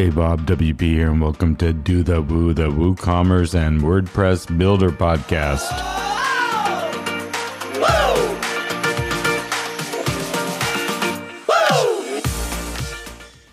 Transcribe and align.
Hey, 0.00 0.08
Bob 0.08 0.46
WP 0.46 0.80
here, 0.80 1.10
and 1.10 1.20
welcome 1.20 1.54
to 1.56 1.74
Do 1.74 2.02
the 2.02 2.22
Woo, 2.22 2.54
the 2.54 2.70
WooCommerce 2.70 3.54
and 3.54 3.82
WordPress 3.82 4.46
Builder 4.56 4.90
Podcast. 4.90 5.68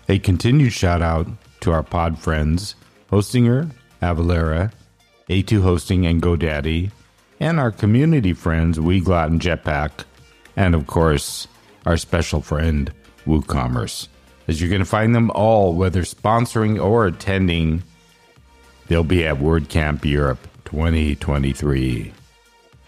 A 0.08 0.18
continued 0.20 0.72
shout 0.72 1.02
out 1.02 1.26
to 1.60 1.70
our 1.70 1.82
pod 1.82 2.18
friends, 2.18 2.76
Hostinger, 3.10 3.70
Avalara, 4.00 4.72
A2 5.28 5.60
Hosting, 5.60 6.06
and 6.06 6.22
GoDaddy, 6.22 6.90
and 7.40 7.60
our 7.60 7.70
community 7.70 8.32
friends, 8.32 8.78
Weglot 8.78 9.26
and 9.26 9.38
Jetpack, 9.42 10.04
and 10.56 10.74
of 10.74 10.86
course, 10.86 11.46
our 11.84 11.98
special 11.98 12.40
friend, 12.40 12.90
WooCommerce 13.26 14.08
as 14.48 14.60
you're 14.60 14.70
going 14.70 14.80
to 14.80 14.86
find 14.86 15.14
them 15.14 15.30
all, 15.32 15.74
whether 15.74 16.02
sponsoring 16.02 16.82
or 16.82 17.06
attending. 17.06 17.82
They'll 18.88 19.04
be 19.04 19.26
at 19.26 19.36
WordCamp 19.36 20.04
Europe 20.04 20.48
2023. 20.64 22.12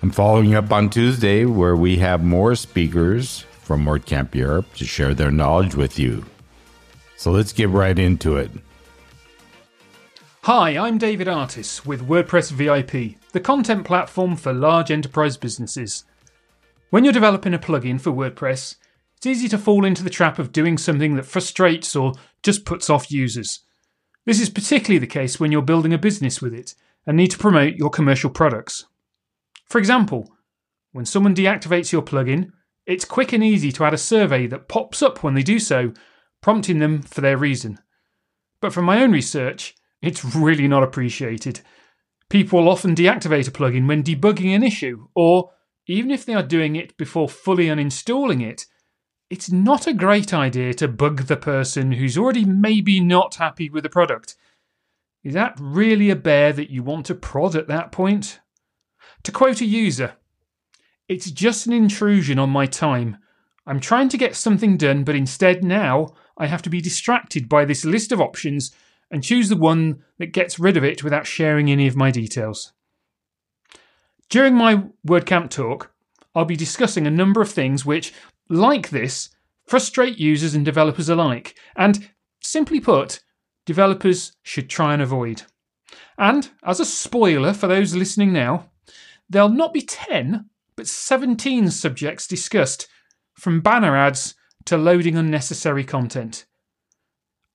I'm 0.02 0.10
following 0.10 0.54
up 0.54 0.72
on 0.72 0.88
Tuesday, 0.88 1.44
where 1.44 1.76
we 1.76 1.96
have 1.98 2.24
more 2.24 2.54
speakers 2.54 3.44
from 3.60 3.84
WordCamp 3.84 4.34
Europe 4.34 4.72
to 4.74 4.86
share 4.86 5.14
their 5.14 5.30
knowledge 5.30 5.74
with 5.74 5.98
you. 5.98 6.24
So 7.16 7.30
let's 7.30 7.52
get 7.52 7.68
right 7.68 7.98
into 7.98 8.38
it. 8.38 8.50
Hi, 10.44 10.78
I'm 10.78 10.96
David 10.96 11.26
Artiss 11.26 11.84
with 11.84 12.08
WordPress 12.08 12.50
VIP, 12.50 13.20
the 13.32 13.40
content 13.40 13.84
platform 13.84 14.36
for 14.36 14.54
large 14.54 14.90
enterprise 14.90 15.36
businesses. 15.36 16.04
When 16.88 17.04
you're 17.04 17.12
developing 17.12 17.52
a 17.52 17.58
plugin 17.58 18.00
for 18.00 18.10
WordPress, 18.10 18.76
it's 19.20 19.26
easy 19.26 19.48
to 19.50 19.58
fall 19.58 19.84
into 19.84 20.02
the 20.02 20.08
trap 20.08 20.38
of 20.38 20.50
doing 20.50 20.78
something 20.78 21.14
that 21.16 21.26
frustrates 21.26 21.94
or 21.94 22.14
just 22.42 22.64
puts 22.64 22.88
off 22.88 23.10
users. 23.10 23.60
This 24.24 24.40
is 24.40 24.48
particularly 24.48 24.98
the 24.98 25.06
case 25.06 25.38
when 25.38 25.52
you're 25.52 25.60
building 25.60 25.92
a 25.92 25.98
business 25.98 26.40
with 26.40 26.54
it 26.54 26.74
and 27.06 27.18
need 27.18 27.30
to 27.32 27.38
promote 27.38 27.74
your 27.74 27.90
commercial 27.90 28.30
products. 28.30 28.86
For 29.66 29.76
example, 29.76 30.34
when 30.92 31.04
someone 31.04 31.34
deactivates 31.34 31.92
your 31.92 32.00
plugin, 32.00 32.52
it's 32.86 33.04
quick 33.04 33.34
and 33.34 33.44
easy 33.44 33.70
to 33.72 33.84
add 33.84 33.92
a 33.92 33.98
survey 33.98 34.46
that 34.46 34.68
pops 34.68 35.02
up 35.02 35.22
when 35.22 35.34
they 35.34 35.42
do 35.42 35.58
so, 35.58 35.92
prompting 36.40 36.78
them 36.78 37.02
for 37.02 37.20
their 37.20 37.36
reason. 37.36 37.78
But 38.62 38.72
from 38.72 38.86
my 38.86 39.02
own 39.02 39.12
research, 39.12 39.74
it's 40.00 40.24
really 40.24 40.66
not 40.66 40.82
appreciated. 40.82 41.60
People 42.30 42.70
often 42.70 42.94
deactivate 42.94 43.48
a 43.48 43.50
plugin 43.50 43.86
when 43.86 44.02
debugging 44.02 44.56
an 44.56 44.62
issue, 44.62 45.08
or 45.14 45.50
even 45.86 46.10
if 46.10 46.24
they 46.24 46.32
are 46.32 46.42
doing 46.42 46.74
it 46.74 46.96
before 46.96 47.28
fully 47.28 47.66
uninstalling 47.66 48.42
it, 48.42 48.64
it's 49.30 49.50
not 49.50 49.86
a 49.86 49.94
great 49.94 50.34
idea 50.34 50.74
to 50.74 50.88
bug 50.88 51.22
the 51.22 51.36
person 51.36 51.92
who's 51.92 52.18
already 52.18 52.44
maybe 52.44 52.98
not 53.00 53.36
happy 53.36 53.70
with 53.70 53.84
the 53.84 53.88
product. 53.88 54.34
Is 55.22 55.34
that 55.34 55.56
really 55.60 56.10
a 56.10 56.16
bear 56.16 56.52
that 56.52 56.70
you 56.70 56.82
want 56.82 57.06
to 57.06 57.14
prod 57.14 57.54
at 57.54 57.68
that 57.68 57.92
point? 57.92 58.40
To 59.22 59.32
quote 59.32 59.60
a 59.60 59.66
user, 59.66 60.14
it's 61.08 61.30
just 61.30 61.66
an 61.66 61.72
intrusion 61.72 62.38
on 62.38 62.50
my 62.50 62.66
time. 62.66 63.18
I'm 63.66 63.80
trying 63.80 64.08
to 64.08 64.18
get 64.18 64.34
something 64.34 64.76
done, 64.76 65.04
but 65.04 65.14
instead 65.14 65.62
now 65.62 66.14
I 66.36 66.46
have 66.46 66.62
to 66.62 66.70
be 66.70 66.80
distracted 66.80 67.48
by 67.48 67.64
this 67.64 67.84
list 67.84 68.10
of 68.10 68.20
options 68.20 68.74
and 69.10 69.22
choose 69.22 69.48
the 69.48 69.56
one 69.56 70.02
that 70.18 70.32
gets 70.32 70.58
rid 70.58 70.76
of 70.76 70.84
it 70.84 71.04
without 71.04 71.26
sharing 71.26 71.70
any 71.70 71.86
of 71.86 71.96
my 71.96 72.10
details. 72.10 72.72
During 74.28 74.54
my 74.54 74.84
WordCamp 75.06 75.50
talk, 75.50 75.92
I'll 76.34 76.44
be 76.44 76.56
discussing 76.56 77.06
a 77.06 77.10
number 77.10 77.40
of 77.40 77.50
things 77.50 77.84
which, 77.84 78.12
like 78.50 78.90
this 78.90 79.30
frustrate 79.66 80.18
users 80.18 80.54
and 80.54 80.64
developers 80.64 81.08
alike, 81.08 81.54
and 81.76 82.10
simply 82.40 82.80
put, 82.80 83.22
developers 83.64 84.32
should 84.42 84.68
try 84.68 84.92
and 84.92 85.00
avoid. 85.00 85.42
And 86.18 86.50
as 86.64 86.80
a 86.80 86.84
spoiler 86.84 87.52
for 87.52 87.68
those 87.68 87.94
listening 87.94 88.32
now, 88.32 88.70
there'll 89.28 89.48
not 89.48 89.72
be 89.72 89.80
10, 89.80 90.46
but 90.74 90.88
17 90.88 91.70
subjects 91.70 92.26
discussed, 92.26 92.88
from 93.34 93.60
banner 93.60 93.96
ads 93.96 94.34
to 94.64 94.76
loading 94.76 95.16
unnecessary 95.16 95.84
content. 95.84 96.46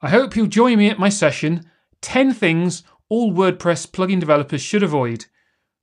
I 0.01 0.09
hope 0.09 0.35
you'll 0.35 0.47
join 0.47 0.77
me 0.77 0.89
at 0.89 0.99
my 0.99 1.09
session 1.09 1.69
10 2.01 2.33
Things 2.33 2.83
All 3.09 3.33
WordPress 3.33 3.87
Plugin 3.91 4.21
Developers 4.21 4.61
Should 4.61 4.83
Avoid, 4.83 5.25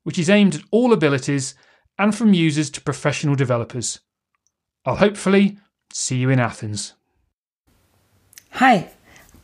which 0.02 0.18
is 0.18 0.30
aimed 0.30 0.54
at 0.54 0.64
all 0.70 0.92
abilities 0.92 1.54
and 1.98 2.14
from 2.14 2.32
users 2.32 2.70
to 2.70 2.80
professional 2.80 3.34
developers. 3.34 4.00
I'll 4.84 4.97
hopefully 4.97 5.59
see 5.93 6.16
you 6.16 6.31
in 6.31 6.41
Athens. 6.41 6.94
Hi, 8.50 8.91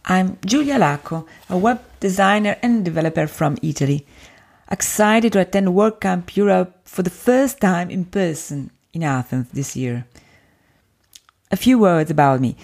I'm 0.05 0.37
Giulia 0.45 0.79
Lacco, 0.79 1.27
a 1.49 1.57
web 1.57 1.81
designer 2.01 2.57
and 2.61 2.85
developer 2.85 3.29
from 3.29 3.57
Italy. 3.63 4.05
Excited 4.69 5.33
to 5.35 5.41
attend 5.41 5.69
WordCamp 5.69 6.35
Europe 6.35 6.81
for 6.85 7.03
the 7.05 7.11
first 7.11 7.61
time 7.61 7.89
in 7.89 8.05
person 8.05 8.73
in 8.93 9.05
Athens 9.05 9.49
this 9.53 9.77
year. 9.77 10.07
A 11.53 11.57
few 11.57 11.79
words 11.79 12.11
about 12.11 12.41
me. 12.41 12.57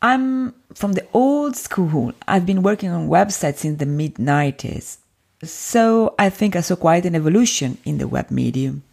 I'm 0.00 0.54
from 0.72 0.92
the 0.92 1.06
old 1.12 1.56
school. 1.56 2.12
I've 2.28 2.46
been 2.46 2.62
working 2.62 2.90
on 2.90 3.08
websites 3.08 3.58
since 3.58 3.80
the 3.80 3.86
mid 3.86 4.14
90s. 4.14 4.98
So 5.42 6.14
I 6.18 6.30
think 6.30 6.54
I 6.54 6.60
saw 6.60 6.76
quite 6.76 7.04
an 7.04 7.16
evolution 7.16 7.78
in 7.84 7.98
the 7.98 8.06
web 8.06 8.30
medium. 8.30 8.84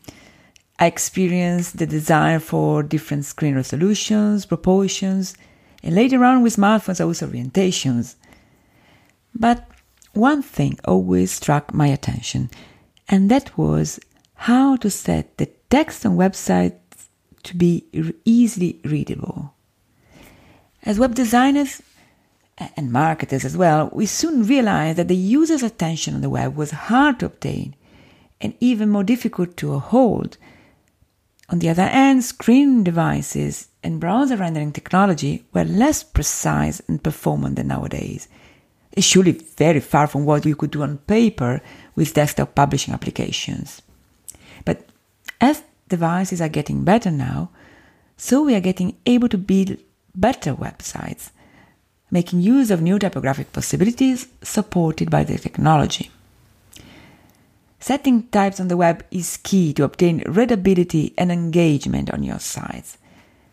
I 0.80 0.86
experienced 0.86 1.78
the 1.78 1.88
desire 1.88 2.40
for 2.40 2.84
different 2.84 3.26
screen 3.26 3.56
resolutions, 3.56 4.46
proportions, 4.46 5.36
and 5.82 5.96
later 5.96 6.24
on 6.24 6.44
with 6.44 6.56
smartphones 6.56 7.04
also 7.04 7.28
orientations. 7.28 8.16
But 9.34 9.68
one 10.14 10.42
thing 10.42 10.80
always 10.86 11.32
struck 11.32 11.74
my 11.74 11.88
attention, 11.88 12.50
and 13.08 13.30
that 13.32 13.58
was 13.58 14.00
how 14.36 14.76
to 14.78 14.90
set 14.90 15.38
the 15.38 15.50
text 15.70 16.06
on 16.06 16.16
websites 16.16 16.78
to 17.44 17.56
be 17.56 17.86
easily 18.26 18.80
readable. 18.84 19.54
As 20.84 21.00
web 21.00 21.16
designers 21.16 21.82
and 22.76 22.92
marketers 22.92 23.46
as 23.46 23.58
well, 23.58 23.90
we 23.94 24.06
soon 24.06 24.44
realized 24.44 24.98
that 24.98 25.08
the 25.08 25.16
user's 25.16 25.64
attention 25.64 26.16
on 26.16 26.22
the 26.22 26.30
web 26.30 26.56
was 26.56 26.72
hard 26.72 27.20
to 27.20 27.26
obtain 27.26 27.76
and 28.40 28.54
even 28.60 28.90
more 28.90 29.04
difficult 29.04 29.58
to 29.58 29.80
hold 29.80 30.38
on 31.50 31.60
the 31.60 31.70
other 31.70 31.88
hand, 31.88 32.24
screen 32.24 32.84
devices 32.84 33.70
and 33.82 34.02
browser 34.02 34.36
rendering 34.36 34.74
technology 34.74 35.46
were 35.54 35.64
less 35.64 36.04
precise 36.04 36.82
and 36.88 37.02
performant 37.02 37.56
than 37.56 37.68
nowadays. 37.68 38.28
It's 38.92 39.08
surely 39.08 39.32
very 39.32 39.80
far 39.80 40.08
from 40.08 40.26
what 40.26 40.46
you 40.46 40.56
could 40.56 40.72
do 40.72 40.84
on 40.84 40.98
paper 40.98 41.62
with 41.96 42.14
desktop 42.14 42.54
publishing 42.54 42.94
applications. 42.94 43.82
But 44.66 44.90
as 45.40 45.64
devices 45.88 46.42
are 46.42 46.50
getting 46.50 46.84
better 46.84 47.12
now, 47.12 47.52
so 48.18 48.44
we 48.44 48.56
are 48.56 48.60
getting 48.60 48.98
able 49.06 49.30
to 49.30 49.38
build 49.38 49.78
better 50.16 50.54
websites, 50.54 51.30
making 52.12 52.42
use 52.42 52.72
of 52.72 52.82
new 52.82 53.00
typographic 53.00 53.54
possibilities 53.54 54.28
supported 54.42 55.10
by 55.10 55.24
the 55.24 55.38
technology. 55.38 56.12
Setting 57.80 58.24
types 58.30 58.60
on 58.60 58.68
the 58.68 58.78
web 58.78 59.06
is 59.12 59.38
key 59.38 59.74
to 59.74 59.84
obtain 59.84 60.24
readability 60.28 61.14
and 61.18 61.32
engagement 61.32 62.12
on 62.12 62.24
your 62.24 62.40
sites. 62.40 62.98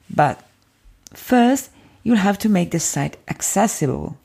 But 0.09 0.43
first, 1.13 1.71
you'll 2.03 2.17
have 2.17 2.39
to 2.39 2.49
make 2.49 2.71
the 2.71 2.81
site 2.81 3.17
accessible. 3.29 4.17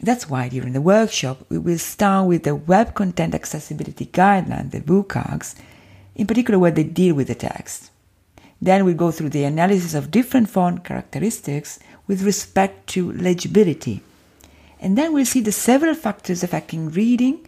That's 0.00 0.28
why 0.28 0.48
during 0.48 0.72
the 0.72 0.80
workshop, 0.80 1.44
we 1.48 1.58
will 1.58 1.78
start 1.78 2.28
with 2.28 2.44
the 2.44 2.54
Web 2.54 2.94
Content 2.94 3.34
Accessibility 3.34 4.06
Guideline, 4.06 4.70
the 4.70 4.80
WCAGs, 4.80 5.56
in 6.14 6.26
particular 6.26 6.58
where 6.58 6.70
they 6.70 6.84
deal 6.84 7.14
with 7.14 7.28
the 7.28 7.34
text. 7.34 7.90
Then 8.62 8.84
we'll 8.84 8.94
go 8.94 9.10
through 9.10 9.30
the 9.30 9.44
analysis 9.44 9.94
of 9.94 10.10
different 10.10 10.50
font 10.50 10.84
characteristics 10.84 11.78
with 12.06 12.22
respect 12.22 12.88
to 12.88 13.12
legibility. 13.12 14.02
And 14.80 14.96
then 14.96 15.12
we'll 15.12 15.26
see 15.26 15.40
the 15.40 15.52
several 15.52 15.94
factors 15.94 16.42
affecting 16.42 16.90
reading 16.90 17.47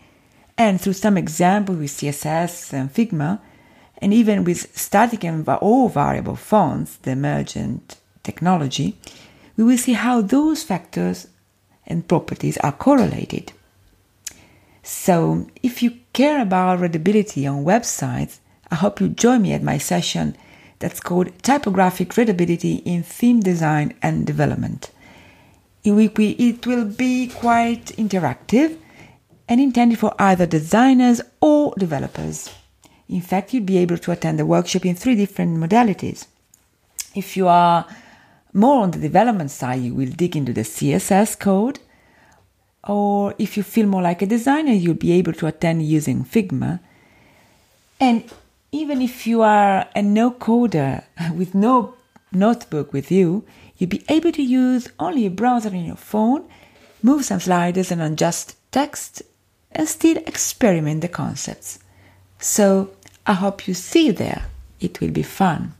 and 0.60 0.78
through 0.78 0.92
some 0.92 1.16
examples 1.16 1.78
with 1.78 1.90
CSS 1.90 2.74
and 2.74 2.92
Figma, 2.92 3.40
and 3.96 4.12
even 4.12 4.44
with 4.44 4.76
static 4.76 5.24
and 5.24 5.48
all 5.48 5.88
variable 5.88 6.36
fonts, 6.36 6.96
the 6.96 7.12
emergent 7.12 7.96
technology, 8.22 8.98
we 9.56 9.64
will 9.64 9.78
see 9.78 9.94
how 9.94 10.20
those 10.20 10.62
factors 10.62 11.28
and 11.86 12.06
properties 12.06 12.58
are 12.58 12.72
correlated. 12.72 13.54
So, 14.82 15.46
if 15.62 15.82
you 15.82 15.92
care 16.12 16.42
about 16.42 16.80
readability 16.80 17.46
on 17.46 17.64
websites, 17.64 18.40
I 18.70 18.74
hope 18.74 19.00
you 19.00 19.08
join 19.08 19.40
me 19.40 19.54
at 19.54 19.62
my 19.62 19.78
session 19.78 20.36
that's 20.78 21.00
called 21.00 21.42
Typographic 21.42 22.14
Readability 22.18 22.74
in 22.84 23.02
Theme 23.02 23.40
Design 23.40 23.94
and 24.02 24.26
Development. 24.26 24.90
It 25.84 25.92
will 25.92 26.84
be 26.84 27.28
quite 27.28 27.86
interactive 27.96 28.76
and 29.50 29.60
intended 29.60 29.98
for 29.98 30.14
either 30.16 30.46
designers 30.46 31.20
or 31.40 31.74
developers. 31.76 32.48
In 33.08 33.20
fact, 33.20 33.52
you'll 33.52 33.64
be 33.64 33.78
able 33.78 33.98
to 33.98 34.12
attend 34.12 34.38
the 34.38 34.46
workshop 34.46 34.86
in 34.86 34.94
three 34.94 35.16
different 35.16 35.58
modalities. 35.58 36.26
If 37.16 37.36
you 37.36 37.48
are 37.48 37.84
more 38.52 38.82
on 38.82 38.92
the 38.92 39.00
development 39.00 39.50
side, 39.50 39.82
you 39.82 39.92
will 39.92 40.10
dig 40.10 40.36
into 40.36 40.52
the 40.52 40.60
CSS 40.60 41.36
code, 41.40 41.80
or 42.86 43.34
if 43.38 43.56
you 43.56 43.64
feel 43.64 43.86
more 43.86 44.02
like 44.02 44.22
a 44.22 44.26
designer, 44.26 44.72
you'll 44.72 44.94
be 44.94 45.12
able 45.12 45.32
to 45.32 45.48
attend 45.48 45.82
using 45.82 46.24
Figma. 46.24 46.78
And 47.98 48.30
even 48.70 49.02
if 49.02 49.26
you 49.26 49.42
are 49.42 49.88
a 49.96 50.00
no 50.00 50.30
coder 50.30 51.02
with 51.34 51.56
no 51.56 51.94
notebook 52.30 52.92
with 52.92 53.10
you, 53.10 53.44
you'll 53.76 53.90
be 53.90 54.04
able 54.08 54.30
to 54.30 54.42
use 54.42 54.88
only 55.00 55.26
a 55.26 55.30
browser 55.30 55.70
on 55.70 55.84
your 55.84 55.96
phone, 55.96 56.48
move 57.02 57.24
some 57.24 57.40
sliders 57.40 57.90
and 57.90 58.00
adjust 58.00 58.54
text, 58.70 59.22
and 59.72 59.88
still 59.88 60.16
experiment 60.26 61.00
the 61.00 61.08
concepts. 61.08 61.78
So 62.38 62.90
I 63.26 63.34
hope 63.34 63.68
you 63.68 63.74
see 63.74 64.06
you 64.06 64.12
there. 64.12 64.46
It 64.80 65.00
will 65.00 65.10
be 65.10 65.22
fun. 65.22 65.74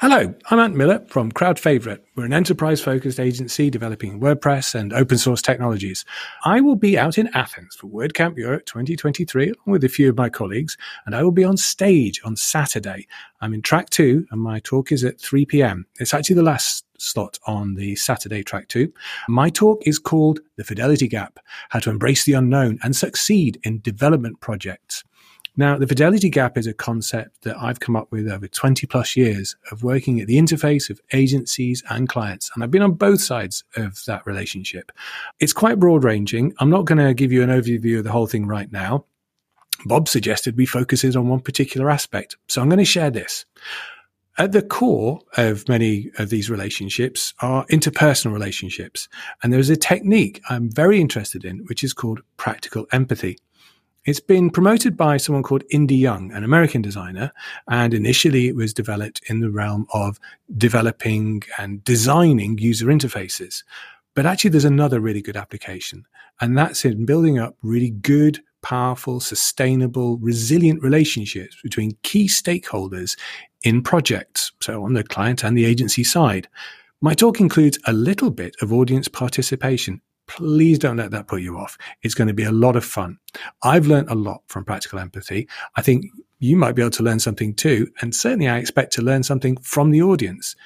Hello, 0.00 0.34
I'm 0.50 0.58
Ant 0.58 0.74
Miller 0.74 1.04
from 1.08 1.32
Crowd 1.32 1.58
Favorite. 1.58 2.04
We're 2.14 2.24
an 2.24 2.32
enterprise 2.32 2.80
focused 2.80 3.20
agency 3.20 3.70
developing 3.70 4.20
WordPress 4.20 4.74
and 4.74 4.92
open 4.92 5.18
source 5.18 5.40
technologies. 5.40 6.04
I 6.44 6.60
will 6.60 6.76
be 6.76 6.98
out 6.98 7.16
in 7.16 7.28
Athens 7.28 7.76
for 7.76 7.86
WordCamp 7.86 8.36
Europe 8.36 8.66
2023 8.66 9.44
along 9.44 9.54
with 9.66 9.84
a 9.84 9.88
few 9.88 10.10
of 10.10 10.16
my 10.16 10.28
colleagues, 10.28 10.76
and 11.06 11.14
I 11.14 11.22
will 11.22 11.30
be 11.30 11.44
on 11.44 11.56
stage 11.56 12.20
on 12.24 12.36
Saturday. 12.36 13.06
I'm 13.40 13.54
in 13.54 13.62
track 13.62 13.88
two, 13.88 14.26
and 14.30 14.40
my 14.40 14.60
talk 14.60 14.90
is 14.90 15.04
at 15.04 15.20
3 15.20 15.46
p.m. 15.46 15.86
It's 16.00 16.12
actually 16.12 16.36
the 16.36 16.42
last 16.42 16.84
slot 17.04 17.38
on 17.46 17.74
the 17.74 17.96
Saturday 17.96 18.42
track 18.42 18.68
two. 18.68 18.92
My 19.28 19.50
talk 19.50 19.86
is 19.86 19.98
called 19.98 20.40
The 20.56 20.64
Fidelity 20.64 21.08
Gap 21.08 21.38
How 21.70 21.78
to 21.80 21.90
Embrace 21.90 22.24
the 22.24 22.32
Unknown 22.34 22.78
and 22.82 22.96
Succeed 22.96 23.60
in 23.62 23.80
Development 23.80 24.40
Projects. 24.40 25.04
Now, 25.56 25.78
the 25.78 25.86
fidelity 25.86 26.30
gap 26.30 26.58
is 26.58 26.66
a 26.66 26.74
concept 26.74 27.42
that 27.42 27.56
I've 27.56 27.78
come 27.78 27.94
up 27.94 28.10
with 28.10 28.28
over 28.28 28.48
20 28.48 28.88
plus 28.88 29.16
years 29.16 29.54
of 29.70 29.84
working 29.84 30.20
at 30.20 30.26
the 30.26 30.36
interface 30.36 30.90
of 30.90 31.00
agencies 31.12 31.80
and 31.88 32.08
clients. 32.08 32.50
And 32.54 32.64
I've 32.64 32.72
been 32.72 32.82
on 32.82 32.94
both 32.94 33.20
sides 33.20 33.62
of 33.76 34.02
that 34.06 34.26
relationship. 34.26 34.90
It's 35.38 35.52
quite 35.52 35.78
broad 35.78 36.02
ranging. 36.02 36.54
I'm 36.58 36.70
not 36.70 36.86
going 36.86 36.98
to 36.98 37.14
give 37.14 37.30
you 37.30 37.44
an 37.44 37.50
overview 37.50 37.98
of 37.98 38.04
the 38.04 38.10
whole 38.10 38.26
thing 38.26 38.46
right 38.46 38.70
now. 38.72 39.04
Bob 39.86 40.08
suggested 40.08 40.56
we 40.56 40.66
focus 40.66 41.04
it 41.04 41.14
on 41.14 41.28
one 41.28 41.40
particular 41.40 41.88
aspect. 41.88 42.36
So 42.48 42.60
I'm 42.60 42.68
going 42.68 42.78
to 42.78 42.84
share 42.84 43.10
this. 43.10 43.44
At 44.36 44.50
the 44.50 44.62
core 44.62 45.20
of 45.36 45.68
many 45.68 46.10
of 46.18 46.28
these 46.28 46.50
relationships 46.50 47.34
are 47.38 47.64
interpersonal 47.66 48.32
relationships. 48.32 49.08
And 49.42 49.52
there's 49.52 49.70
a 49.70 49.76
technique 49.76 50.40
I'm 50.50 50.68
very 50.68 51.00
interested 51.00 51.44
in, 51.44 51.58
which 51.66 51.84
is 51.84 51.92
called 51.92 52.20
practical 52.36 52.86
empathy. 52.90 53.38
It's 54.04 54.18
been 54.18 54.50
promoted 54.50 54.96
by 54.96 55.18
someone 55.18 55.44
called 55.44 55.62
Indi 55.70 55.94
Young, 55.94 56.32
an 56.32 56.42
American 56.42 56.82
designer, 56.82 57.32
and 57.68 57.94
initially 57.94 58.48
it 58.48 58.56
was 58.56 58.74
developed 58.74 59.22
in 59.28 59.38
the 59.38 59.50
realm 59.50 59.86
of 59.94 60.18
developing 60.56 61.44
and 61.56 61.84
designing 61.84 62.58
user 62.58 62.86
interfaces. 62.86 63.62
But 64.14 64.26
actually, 64.26 64.50
there's 64.50 64.64
another 64.64 64.98
really 65.00 65.22
good 65.22 65.36
application, 65.36 66.06
and 66.40 66.58
that's 66.58 66.84
in 66.84 67.06
building 67.06 67.38
up 67.38 67.56
really 67.62 67.90
good, 67.90 68.40
powerful, 68.64 69.20
sustainable, 69.20 70.16
resilient 70.18 70.82
relationships 70.82 71.56
between 71.62 71.96
key 72.02 72.26
stakeholders 72.26 73.16
in 73.62 73.82
projects, 73.82 74.52
so 74.60 74.82
on 74.82 74.94
the 74.94 75.04
client 75.04 75.44
and 75.44 75.56
the 75.56 75.66
agency 75.66 76.02
side. 76.02 76.48
My 77.00 77.14
talk 77.14 77.38
includes 77.38 77.78
a 77.86 77.92
little 77.92 78.30
bit 78.30 78.56
of 78.62 78.72
audience 78.72 79.06
participation 79.06 80.00
please 80.26 80.78
don't 80.78 80.96
let 80.96 81.10
that 81.10 81.26
put 81.26 81.42
you 81.42 81.58
off. 81.58 81.76
It's 82.02 82.14
going 82.14 82.28
to 82.28 82.34
be 82.34 82.44
a 82.44 82.52
lot 82.52 82.76
of 82.76 82.84
fun. 82.84 83.18
I've 83.62 83.86
learned 83.86 84.08
a 84.08 84.14
lot 84.14 84.42
from 84.46 84.64
practical 84.64 84.98
empathy. 84.98 85.48
I 85.76 85.82
think 85.82 86.06
you 86.38 86.56
might 86.56 86.74
be 86.74 86.82
able 86.82 86.90
to 86.92 87.02
learn 87.02 87.20
something 87.20 87.54
too. 87.54 87.88
And 88.00 88.14
certainly 88.14 88.48
I 88.48 88.58
expect 88.58 88.92
to 88.94 89.02
learn 89.02 89.22
something 89.22 89.56
from 89.58 89.90
the 89.90 90.02
audience. 90.02 90.56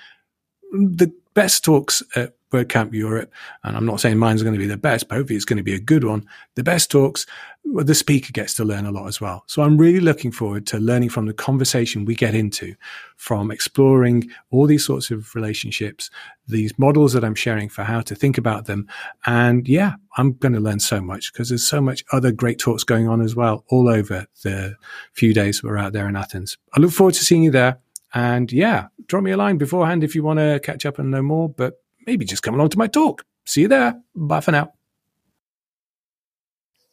The 0.72 1.12
best 1.38 1.64
talks 1.64 2.02
at 2.16 2.34
WordCamp 2.52 2.92
Europe, 2.92 3.32
and 3.62 3.76
I'm 3.76 3.86
not 3.86 4.00
saying 4.00 4.18
mine's 4.18 4.42
going 4.42 4.54
to 4.54 4.58
be 4.58 4.66
the 4.66 4.76
best, 4.76 5.06
but 5.06 5.14
hopefully 5.14 5.36
it's 5.36 5.44
going 5.44 5.58
to 5.58 5.62
be 5.62 5.74
a 5.74 5.78
good 5.78 6.02
one. 6.02 6.26
The 6.56 6.64
best 6.64 6.90
talks, 6.90 7.26
the 7.64 7.94
speaker 7.94 8.32
gets 8.32 8.54
to 8.54 8.64
learn 8.64 8.86
a 8.86 8.90
lot 8.90 9.06
as 9.06 9.20
well. 9.20 9.44
So 9.46 9.62
I'm 9.62 9.78
really 9.78 10.00
looking 10.00 10.32
forward 10.32 10.66
to 10.66 10.80
learning 10.80 11.10
from 11.10 11.26
the 11.26 11.32
conversation 11.32 12.04
we 12.04 12.16
get 12.16 12.34
into, 12.34 12.74
from 13.16 13.52
exploring 13.52 14.28
all 14.50 14.66
these 14.66 14.84
sorts 14.84 15.12
of 15.12 15.32
relationships, 15.36 16.10
these 16.48 16.76
models 16.76 17.12
that 17.12 17.24
I'm 17.24 17.36
sharing 17.36 17.68
for 17.68 17.84
how 17.84 18.00
to 18.00 18.16
think 18.16 18.36
about 18.36 18.64
them. 18.64 18.88
And 19.24 19.68
yeah, 19.68 19.92
I'm 20.16 20.32
going 20.32 20.54
to 20.54 20.60
learn 20.60 20.80
so 20.80 21.00
much 21.00 21.32
because 21.32 21.50
there's 21.50 21.64
so 21.64 21.80
much 21.80 22.02
other 22.10 22.32
great 22.32 22.58
talks 22.58 22.82
going 22.82 23.06
on 23.06 23.20
as 23.20 23.36
well, 23.36 23.64
all 23.68 23.88
over 23.88 24.26
the 24.42 24.74
few 25.12 25.32
days 25.32 25.62
we're 25.62 25.78
out 25.78 25.92
there 25.92 26.08
in 26.08 26.16
Athens. 26.16 26.58
I 26.74 26.80
look 26.80 26.90
forward 26.90 27.14
to 27.14 27.24
seeing 27.24 27.44
you 27.44 27.52
there. 27.52 27.78
And 28.14 28.50
yeah, 28.52 28.88
drop 29.06 29.22
me 29.22 29.32
a 29.32 29.36
line 29.36 29.58
beforehand 29.58 30.02
if 30.02 30.14
you 30.14 30.22
want 30.22 30.38
to 30.38 30.60
catch 30.62 30.86
up 30.86 30.98
and 30.98 31.10
know 31.10 31.22
more. 31.22 31.48
But 31.48 31.74
maybe 32.06 32.24
just 32.24 32.42
come 32.42 32.54
along 32.54 32.70
to 32.70 32.78
my 32.78 32.86
talk. 32.86 33.24
See 33.44 33.62
you 33.62 33.68
there. 33.68 34.00
Bye 34.14 34.40
for 34.40 34.52
now. 34.52 34.72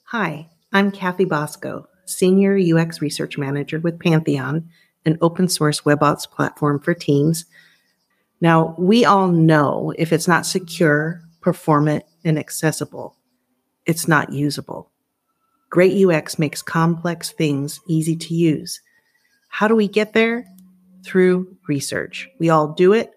Hi, 0.09 0.49
I'm 0.71 0.91
Kathy 0.91 1.25
Bosco, 1.25 1.87
Senior 2.05 2.57
UX 2.57 3.01
Research 3.01 3.37
Manager 3.37 3.79
with 3.79 3.99
Pantheon, 3.99 4.69
an 5.05 5.17
open 5.19 5.49
source 5.49 5.81
WebOps 5.81 6.29
platform 6.29 6.79
for 6.79 6.93
teams. 6.93 7.45
Now, 8.39 8.75
we 8.77 9.03
all 9.03 9.29
know 9.29 9.93
if 9.97 10.13
it's 10.13 10.27
not 10.27 10.45
secure, 10.45 11.21
performant, 11.41 12.05
and 12.23 12.37
accessible, 12.37 13.17
it's 13.85 14.07
not 14.07 14.31
usable. 14.31 14.91
Great 15.69 16.05
UX 16.05 16.37
makes 16.37 16.61
complex 16.61 17.31
things 17.31 17.79
easy 17.87 18.15
to 18.15 18.33
use. 18.33 18.81
How 19.49 19.67
do 19.67 19.75
we 19.75 19.87
get 19.87 20.13
there? 20.13 20.45
Through 21.05 21.55
research. 21.67 22.27
We 22.39 22.49
all 22.49 22.69
do 22.73 22.93
it, 22.93 23.11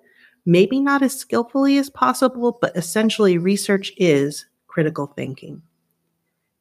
maybe 0.44 0.78
not 0.78 1.02
as 1.02 1.18
skillfully 1.18 1.78
as 1.78 1.90
possible, 1.90 2.58
but 2.60 2.76
essentially, 2.76 3.38
research 3.38 3.92
is 3.96 4.46
critical 4.66 5.06
thinking. 5.06 5.62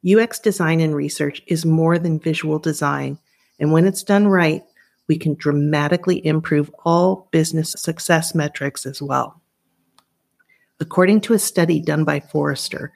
UX 0.10 0.40
design 0.40 0.80
and 0.80 0.96
research 0.96 1.42
is 1.48 1.66
more 1.66 2.00
than 2.00 2.20
visual 2.20 2.60
design, 2.60 3.20
and 3.60 3.72
when 3.72 3.86
it's 3.86 4.04
done 4.04 4.28
right, 4.28 4.64
we 5.08 5.18
can 5.18 5.36
dramatically 5.36 6.26
improve 6.26 6.72
all 6.86 7.28
business 7.32 7.74
success 7.78 8.34
metrics 8.34 8.86
as 8.86 9.02
well. 9.02 9.42
According 10.80 11.22
to 11.22 11.34
a 11.34 11.40
study 11.40 11.80
done 11.80 12.04
by 12.04 12.20
Forrester, 12.20 12.94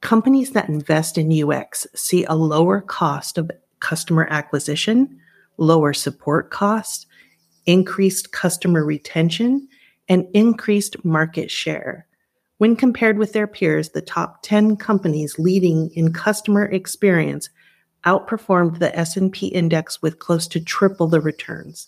companies 0.00 0.50
that 0.50 0.68
invest 0.68 1.16
in 1.16 1.30
UX 1.30 1.86
see 1.94 2.24
a 2.24 2.34
lower 2.34 2.80
cost 2.80 3.38
of 3.38 3.50
customer 3.78 4.26
acquisition, 4.30 5.20
lower 5.56 5.92
support 5.92 6.50
costs, 6.50 7.06
increased 7.70 8.32
customer 8.32 8.84
retention, 8.84 9.68
and 10.08 10.26
increased 10.34 11.04
market 11.04 11.50
share. 11.50 12.06
When 12.58 12.74
compared 12.74 13.16
with 13.16 13.32
their 13.32 13.46
peers, 13.46 13.90
the 13.90 14.02
top 14.02 14.42
10 14.42 14.76
companies 14.76 15.38
leading 15.38 15.90
in 15.94 16.12
customer 16.12 16.64
experience 16.64 17.48
outperformed 18.04 18.80
the 18.80 18.98
S&P 18.98 19.46
index 19.46 20.02
with 20.02 20.18
close 20.18 20.48
to 20.48 20.60
triple 20.60 21.06
the 21.06 21.20
returns. 21.20 21.86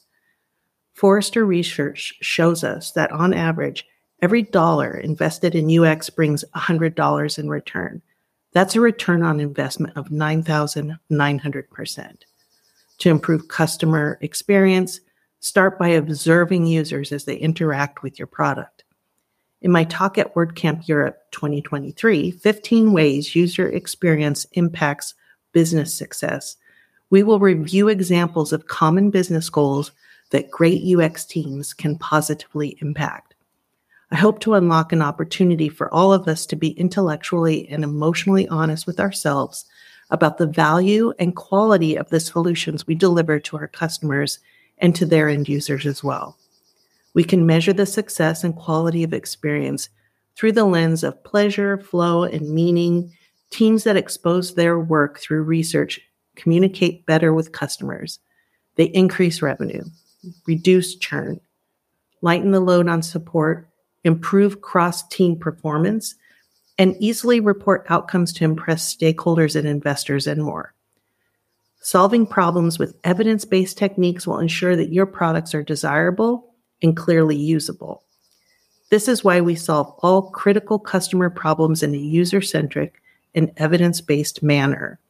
Forrester 0.94 1.44
research 1.44 2.14
shows 2.20 2.62
us 2.62 2.92
that 2.92 3.10
on 3.10 3.34
average, 3.34 3.84
every 4.20 4.42
dollar 4.42 4.96
invested 4.96 5.56
in 5.56 5.84
UX 5.84 6.10
brings 6.10 6.44
$100 6.54 7.38
in 7.38 7.48
return. 7.48 8.00
That's 8.52 8.76
a 8.76 8.80
return 8.80 9.24
on 9.24 9.40
investment 9.40 9.96
of 9.96 10.10
9,900%. 10.10 12.16
To 12.98 13.10
improve 13.10 13.48
customer 13.48 14.18
experience, 14.20 15.00
Start 15.44 15.76
by 15.76 15.88
observing 15.88 16.66
users 16.66 17.10
as 17.10 17.24
they 17.24 17.34
interact 17.34 18.04
with 18.04 18.16
your 18.16 18.28
product. 18.28 18.84
In 19.60 19.72
my 19.72 19.82
talk 19.82 20.16
at 20.16 20.32
WordCamp 20.36 20.86
Europe 20.86 21.18
2023, 21.32 22.30
15 22.30 22.92
ways 22.92 23.34
user 23.34 23.68
experience 23.68 24.46
impacts 24.52 25.14
business 25.52 25.92
success, 25.92 26.56
we 27.10 27.24
will 27.24 27.40
review 27.40 27.88
examples 27.88 28.52
of 28.52 28.68
common 28.68 29.10
business 29.10 29.50
goals 29.50 29.90
that 30.30 30.48
great 30.48 30.80
UX 30.84 31.24
teams 31.24 31.74
can 31.74 31.98
positively 31.98 32.78
impact. 32.80 33.34
I 34.12 34.16
hope 34.16 34.38
to 34.40 34.54
unlock 34.54 34.92
an 34.92 35.02
opportunity 35.02 35.68
for 35.68 35.92
all 35.92 36.12
of 36.12 36.28
us 36.28 36.46
to 36.46 36.56
be 36.56 36.70
intellectually 36.78 37.68
and 37.68 37.82
emotionally 37.82 38.46
honest 38.46 38.86
with 38.86 39.00
ourselves 39.00 39.64
about 40.08 40.38
the 40.38 40.46
value 40.46 41.12
and 41.18 41.34
quality 41.34 41.96
of 41.96 42.10
the 42.10 42.20
solutions 42.20 42.86
we 42.86 42.94
deliver 42.94 43.40
to 43.40 43.56
our 43.56 43.66
customers 43.66 44.38
and 44.82 44.94
to 44.96 45.06
their 45.06 45.28
end 45.28 45.48
users 45.48 45.86
as 45.86 46.04
well. 46.04 46.36
We 47.14 47.24
can 47.24 47.46
measure 47.46 47.72
the 47.72 47.86
success 47.86 48.44
and 48.44 48.54
quality 48.54 49.04
of 49.04 49.14
experience 49.14 49.88
through 50.36 50.52
the 50.52 50.64
lens 50.64 51.04
of 51.04 51.22
pleasure, 51.24 51.78
flow, 51.78 52.24
and 52.24 52.50
meaning. 52.50 53.12
Teams 53.50 53.84
that 53.84 53.96
expose 53.96 54.54
their 54.54 54.78
work 54.78 55.20
through 55.20 55.42
research 55.42 56.00
communicate 56.36 57.06
better 57.06 57.32
with 57.32 57.52
customers. 57.52 58.18
They 58.76 58.86
increase 58.86 59.42
revenue, 59.42 59.84
reduce 60.46 60.96
churn, 60.96 61.40
lighten 62.22 62.50
the 62.50 62.60
load 62.60 62.88
on 62.88 63.02
support, 63.02 63.68
improve 64.04 64.62
cross 64.62 65.06
team 65.08 65.38
performance, 65.38 66.14
and 66.78 66.96
easily 66.98 67.38
report 67.38 67.86
outcomes 67.90 68.32
to 68.32 68.44
impress 68.44 68.96
stakeholders 68.96 69.54
and 69.54 69.68
investors 69.68 70.26
and 70.26 70.42
more. 70.42 70.74
Solving 71.84 72.26
problems 72.26 72.78
with 72.78 72.96
evidence 73.02 73.44
based 73.44 73.76
techniques 73.76 74.24
will 74.24 74.38
ensure 74.38 74.76
that 74.76 74.92
your 74.92 75.04
products 75.04 75.52
are 75.52 75.64
desirable 75.64 76.54
and 76.80 76.96
clearly 76.96 77.36
usable. 77.36 78.04
This 78.90 79.08
is 79.08 79.24
why 79.24 79.40
we 79.40 79.56
solve 79.56 79.92
all 79.98 80.30
critical 80.30 80.78
customer 80.78 81.28
problems 81.28 81.82
in 81.82 81.92
a 81.92 81.98
user 81.98 82.40
centric 82.40 83.02
and 83.34 83.50
evidence 83.56 84.00
based 84.00 84.44
manner. 84.44 85.00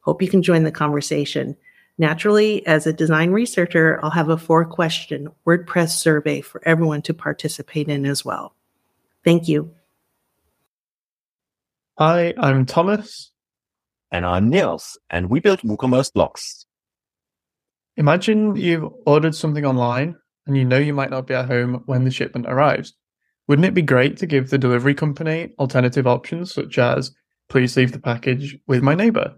Hope 0.00 0.22
you 0.22 0.28
can 0.28 0.42
join 0.42 0.64
the 0.64 0.72
conversation. 0.72 1.58
Naturally, 1.98 2.66
as 2.66 2.86
a 2.86 2.92
design 2.92 3.32
researcher, 3.32 4.00
I'll 4.02 4.10
have 4.10 4.30
a 4.30 4.38
four 4.38 4.64
question 4.64 5.28
WordPress 5.46 5.90
survey 5.90 6.40
for 6.40 6.66
everyone 6.66 7.02
to 7.02 7.12
participate 7.12 7.88
in 7.88 8.06
as 8.06 8.24
well. 8.24 8.54
Thank 9.24 9.46
you. 9.46 9.74
Hi, 11.98 12.32
I'm 12.38 12.64
Thomas. 12.64 13.30
And 14.14 14.24
I'm 14.24 14.48
Niels, 14.48 14.96
and 15.10 15.28
we 15.28 15.40
build 15.40 15.62
WooCommerce 15.62 16.12
blocks. 16.12 16.66
Imagine 17.96 18.54
you've 18.54 18.88
ordered 19.06 19.34
something 19.34 19.66
online 19.66 20.14
and 20.46 20.56
you 20.56 20.64
know 20.64 20.78
you 20.78 20.94
might 20.94 21.10
not 21.10 21.26
be 21.26 21.34
at 21.34 21.46
home 21.46 21.82
when 21.86 22.04
the 22.04 22.12
shipment 22.12 22.46
arrives. 22.48 22.94
Wouldn't 23.48 23.66
it 23.66 23.74
be 23.74 23.82
great 23.82 24.16
to 24.18 24.26
give 24.26 24.50
the 24.50 24.56
delivery 24.56 24.94
company 24.94 25.52
alternative 25.58 26.06
options 26.06 26.54
such 26.54 26.78
as 26.78 27.10
please 27.48 27.76
leave 27.76 27.90
the 27.90 27.98
package 27.98 28.56
with 28.68 28.84
my 28.84 28.94
neighbor? 28.94 29.34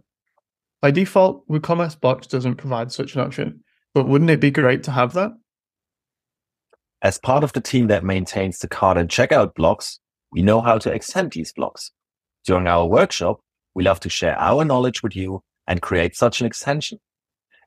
By 0.83 0.91
default, 0.91 1.49
WooCommerce 1.49 1.99
Blocks 1.99 2.27
doesn't 2.27 2.57
provide 2.57 2.93
such 2.93 3.15
an 3.15 3.23
option, 3.23 3.65
but 3.95 4.07
wouldn't 4.07 4.31
it 4.31 4.41
be 4.41 4.51
great 4.51 4.83
to 4.83 4.91
have 4.91 5.15
that? 5.15 5.31
As 7.01 7.17
part 7.17 7.45
of 7.45 7.55
the 7.55 7.63
team 7.63 7.87
that 7.87 8.05
maintains 8.05 8.59
the 8.59 8.69
cart 8.69 8.99
and 8.99 9.09
checkout 9.09 9.55
blocks, 9.55 10.01
we 10.33 10.43
know 10.43 10.61
how 10.61 10.77
to 10.77 10.93
extend 10.93 11.33
these 11.33 11.55
blocks. 11.55 11.93
During 12.45 12.67
our 12.67 12.85
workshop, 12.85 13.41
we 13.77 13.85
love 13.85 14.01
to 14.01 14.09
share 14.09 14.39
our 14.39 14.65
knowledge 14.65 15.03
with 15.03 15.15
you 15.15 15.43
and 15.67 15.83
create 15.83 16.17
such 16.17 16.41
an 16.41 16.47
extension. 16.47 16.99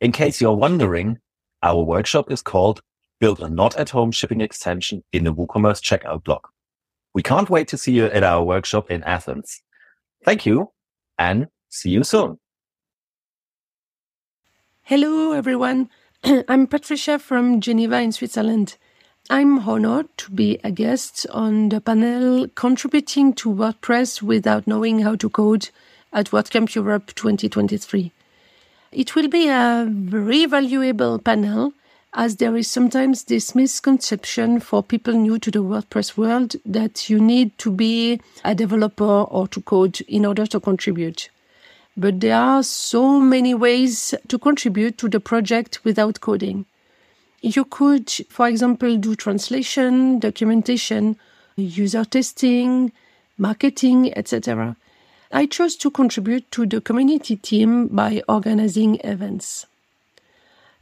In 0.02 0.12
case 0.12 0.42
you're 0.42 0.56
wondering, 0.56 1.20
our 1.62 1.84
workshop 1.84 2.32
is 2.32 2.42
called 2.42 2.82
Build 3.20 3.40
a 3.42 3.48
Not 3.48 3.78
at 3.78 3.92
Home 3.92 4.12
Shipping 4.12 4.42
Extension 4.42 5.04
in 5.14 5.24
the 5.24 5.34
WooCommerce 5.34 5.84
Checkout 5.84 6.24
block. 6.24 6.50
We 7.14 7.22
can't 7.22 7.48
wait 7.48 7.68
to 7.68 7.78
see 7.78 7.92
you 7.92 8.06
at 8.06 8.24
our 8.24 8.44
workshop 8.44 8.90
in 8.90 9.04
Athens. 9.04 9.62
Thank 10.26 10.48
you 10.48 10.72
and 11.20 11.48
see 11.70 11.92
you 11.92 12.04
soon. 12.04 12.40
Hello, 14.82 15.34
everyone. 15.34 15.92
I'm 16.24 16.66
Patricia 16.66 17.20
from 17.20 17.62
Geneva 17.62 18.02
in 18.02 18.14
Switzerland. 18.14 18.78
I'm 19.30 19.60
honored 19.60 20.08
to 20.18 20.32
be 20.32 20.60
a 20.64 20.72
guest 20.72 21.28
on 21.30 21.70
the 21.70 21.80
panel 21.80 22.48
contributing 22.48 23.34
to 23.34 23.54
WordPress 23.54 24.24
without 24.24 24.66
knowing 24.66 25.02
how 25.02 25.16
to 25.18 25.30
code 25.30 25.70
at 26.12 26.32
WordCamp 26.32 26.74
Europe 26.76 27.14
2023. 27.16 28.12
It 28.92 29.16
will 29.16 29.28
be 29.28 29.48
a 29.48 29.88
very 29.90 30.46
valuable 30.46 31.20
panel 31.20 31.74
as 32.14 32.38
there 32.38 32.56
is 32.58 32.68
sometimes 32.68 33.26
this 33.26 33.54
misconception 33.54 34.60
for 34.60 34.82
people 34.82 35.14
new 35.14 35.38
to 35.38 35.52
the 35.52 35.64
WordPress 35.64 36.18
world 36.18 36.56
that 36.66 37.10
you 37.10 37.20
need 37.20 37.56
to 37.60 37.70
be 37.70 38.20
a 38.44 38.56
developer 38.56 39.04
or 39.04 39.48
to 39.48 39.62
code 39.62 40.02
in 40.02 40.26
order 40.26 40.48
to 40.48 40.60
contribute. 40.60 41.30
But 41.96 42.20
there 42.20 42.36
are 42.38 42.64
so 42.64 43.20
many 43.20 43.54
ways 43.54 44.16
to 44.28 44.40
contribute 44.40 44.98
to 45.00 45.10
the 45.10 45.20
project 45.20 45.84
without 45.84 46.22
coding. 46.22 46.66
You 47.42 47.66
could, 47.66 48.10
for 48.30 48.48
example, 48.48 48.98
do 48.98 49.16
translation, 49.16 50.20
documentation, 50.20 51.18
user 51.56 52.06
testing, 52.06 52.92
marketing, 53.38 54.18
etc. 54.18 54.76
I 55.32 55.46
chose 55.46 55.76
to 55.78 55.92
contribute 55.92 56.52
to 56.54 56.66
the 56.66 56.82
community 56.82 57.36
team 57.36 57.88
by 57.88 58.24
organizing 58.28 59.00
events. 59.04 59.68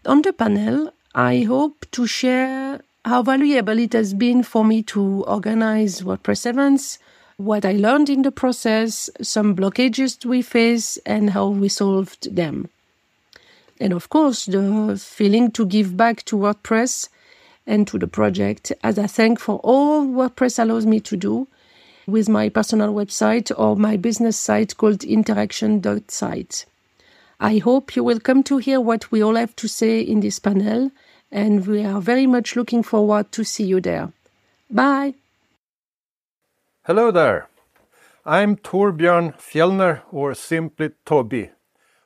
On 0.05 0.21
the 0.21 0.31
panel, 0.31 0.93
I 1.13 1.41
hope 1.41 1.85
to 1.91 2.07
share 2.07 2.79
how 3.03 3.23
valuable 3.23 3.77
it 3.77 3.91
has 3.91 4.13
been 4.13 4.43
for 4.43 4.63
me 4.63 4.83
to 4.83 5.25
organize 5.25 6.01
WordPress 6.01 6.45
events, 6.45 6.97
what 7.35 7.65
I 7.65 7.73
learned 7.73 8.09
in 8.09 8.21
the 8.21 8.31
process, 8.31 9.09
some 9.21 9.53
blockages 9.53 10.23
we 10.23 10.41
face, 10.41 10.97
and 11.05 11.31
how 11.31 11.49
we 11.49 11.67
solved 11.67 12.33
them. 12.33 12.69
And 13.81 13.91
of 13.91 14.09
course, 14.09 14.45
the 14.45 14.97
feeling 14.97 15.51
to 15.51 15.65
give 15.65 15.97
back 15.97 16.23
to 16.25 16.37
WordPress 16.37 17.09
and 17.65 17.85
to 17.87 17.99
the 17.99 18.07
project 18.07 18.71
as 18.81 18.97
a 18.97 19.09
thank 19.09 19.39
for 19.39 19.57
all 19.57 20.05
WordPress 20.05 20.57
allows 20.57 20.85
me 20.85 21.01
to 21.01 21.17
do 21.17 21.47
with 22.07 22.29
my 22.29 22.47
personal 22.49 22.93
website 22.93 23.51
or 23.57 23.75
my 23.75 23.97
business 23.97 24.37
site 24.37 24.77
called 24.77 25.03
interaction.site. 25.03 26.65
I 27.39 27.57
hope 27.57 27.95
you 27.95 28.03
will 28.03 28.19
come 28.19 28.41
to 28.43 28.57
hear 28.57 28.81
what 28.81 29.11
we 29.11 29.21
all 29.21 29.35
have 29.35 29.55
to 29.57 29.67
say 29.67 29.99
in 29.99 30.21
this 30.21 30.39
panel, 30.39 30.89
and 31.31 31.67
we 31.67 31.85
are 31.85 32.01
very 32.01 32.25
much 32.25 32.55
looking 32.55 32.81
forward 32.81 33.31
to 33.33 33.43
see 33.43 33.65
you 33.65 33.81
there. 33.81 34.11
Bye! 34.71 35.13
Hello 36.85 37.11
there. 37.11 37.47
I'm 38.25 38.55
Torbjörn 38.55 39.35
Fjellner, 39.37 40.01
or 40.11 40.33
simply 40.33 40.91
Toby, 41.05 41.51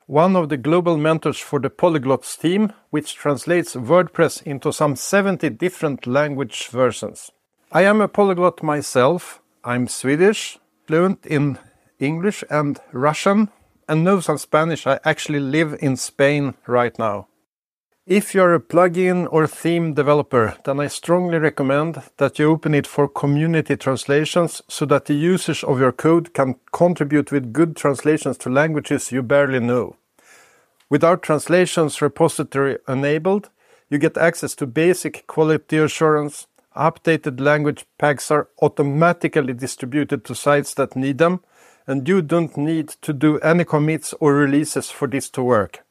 one 0.08 0.36
of 0.36 0.50
the 0.50 0.58
global 0.58 0.98
mentors 0.98 1.40
for 1.40 1.60
the 1.60 1.70
Polyglots 1.70 2.40
team, 2.40 2.74
which 2.90 3.16
translates 3.16 3.76
WordPress 3.76 4.44
into 4.44 4.74
some 4.74 4.96
70 4.96 5.50
different 5.52 6.06
language 6.06 6.68
versions. 6.68 7.32
I 7.72 7.84
am 7.84 8.02
a 8.02 8.08
polyglot 8.08 8.62
myself, 8.62 9.41
I'm 9.64 9.88
Swedish, 9.88 10.58
fluent 10.88 11.28
in 11.28 11.60
English 12.00 12.44
and 12.50 12.80
Russian, 12.92 13.50
and 13.88 14.04
know 14.04 14.20
some 14.20 14.40
Spanish. 14.40 14.88
I 14.88 15.00
actually 15.06 15.40
live 15.40 15.78
in 15.80 15.98
Spain 15.98 16.56
right 16.66 16.98
now. 16.98 17.28
If 18.08 18.34
you're 18.34 18.56
a 18.56 18.60
plugin 18.60 19.28
or 19.30 19.46
theme 19.46 19.94
developer, 19.94 20.58
then 20.66 20.80
I 20.80 20.88
strongly 20.88 21.38
recommend 21.38 22.02
that 22.18 22.40
you 22.40 22.50
open 22.50 22.74
it 22.74 22.88
for 22.88 23.08
community 23.08 23.78
translations 23.78 24.64
so 24.68 24.88
that 24.88 25.06
the 25.06 25.14
users 25.14 25.64
of 25.64 25.80
your 25.80 25.92
code 25.92 26.34
can 26.34 26.56
contribute 26.72 27.32
with 27.32 27.54
good 27.54 27.76
translations 27.76 28.40
to 28.40 28.50
languages 28.50 29.12
you 29.12 29.22
barely 29.22 29.60
know. 29.60 29.96
With 30.90 31.04
our 31.04 31.18
translations 31.18 32.02
repository 32.02 32.80
enabled, 32.88 33.52
you 33.92 34.00
get 34.00 34.18
access 34.18 34.56
to 34.56 34.66
basic 34.66 35.28
quality 35.28 35.78
assurance, 35.78 36.48
updated 36.76 37.40
language 37.40 37.86
packs 37.98 38.32
are 38.32 38.48
automatically 38.62 39.54
distributed 39.54 40.24
to 40.26 40.36
sites 40.36 40.74
that 40.76 40.96
need 40.96 41.18
them, 41.18 41.42
and 41.88 42.08
you 42.08 42.22
don't 42.22 42.56
need 42.58 42.90
to 43.02 43.14
do 43.14 43.40
any 43.40 43.66
commits 43.66 44.14
or 44.20 44.34
releases 44.34 44.90
for 44.90 45.08
this 45.08 45.30
to 45.30 45.44
work. 45.44 45.84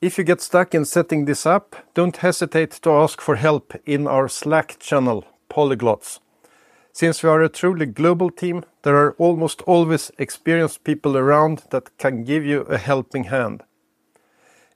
If 0.00 0.18
you 0.18 0.24
get 0.24 0.42
stuck 0.42 0.74
in 0.74 0.84
setting 0.84 1.24
this 1.24 1.46
up, 1.46 1.76
don't 1.94 2.16
hesitate 2.18 2.72
to 2.82 2.90
ask 2.90 3.20
for 3.20 3.36
help 3.36 3.72
in 3.86 4.06
our 4.06 4.28
Slack 4.28 4.78
channel, 4.78 5.24
Polyglots. 5.48 6.18
Since 6.92 7.22
we 7.22 7.30
are 7.30 7.42
a 7.42 7.48
truly 7.48 7.86
global 7.86 8.30
team, 8.30 8.64
there 8.82 8.96
are 8.96 9.12
almost 9.18 9.62
always 9.62 10.12
experienced 10.18 10.84
people 10.84 11.16
around 11.16 11.62
that 11.70 11.96
can 11.96 12.22
give 12.22 12.44
you 12.44 12.60
a 12.62 12.76
helping 12.76 13.24
hand. 13.24 13.62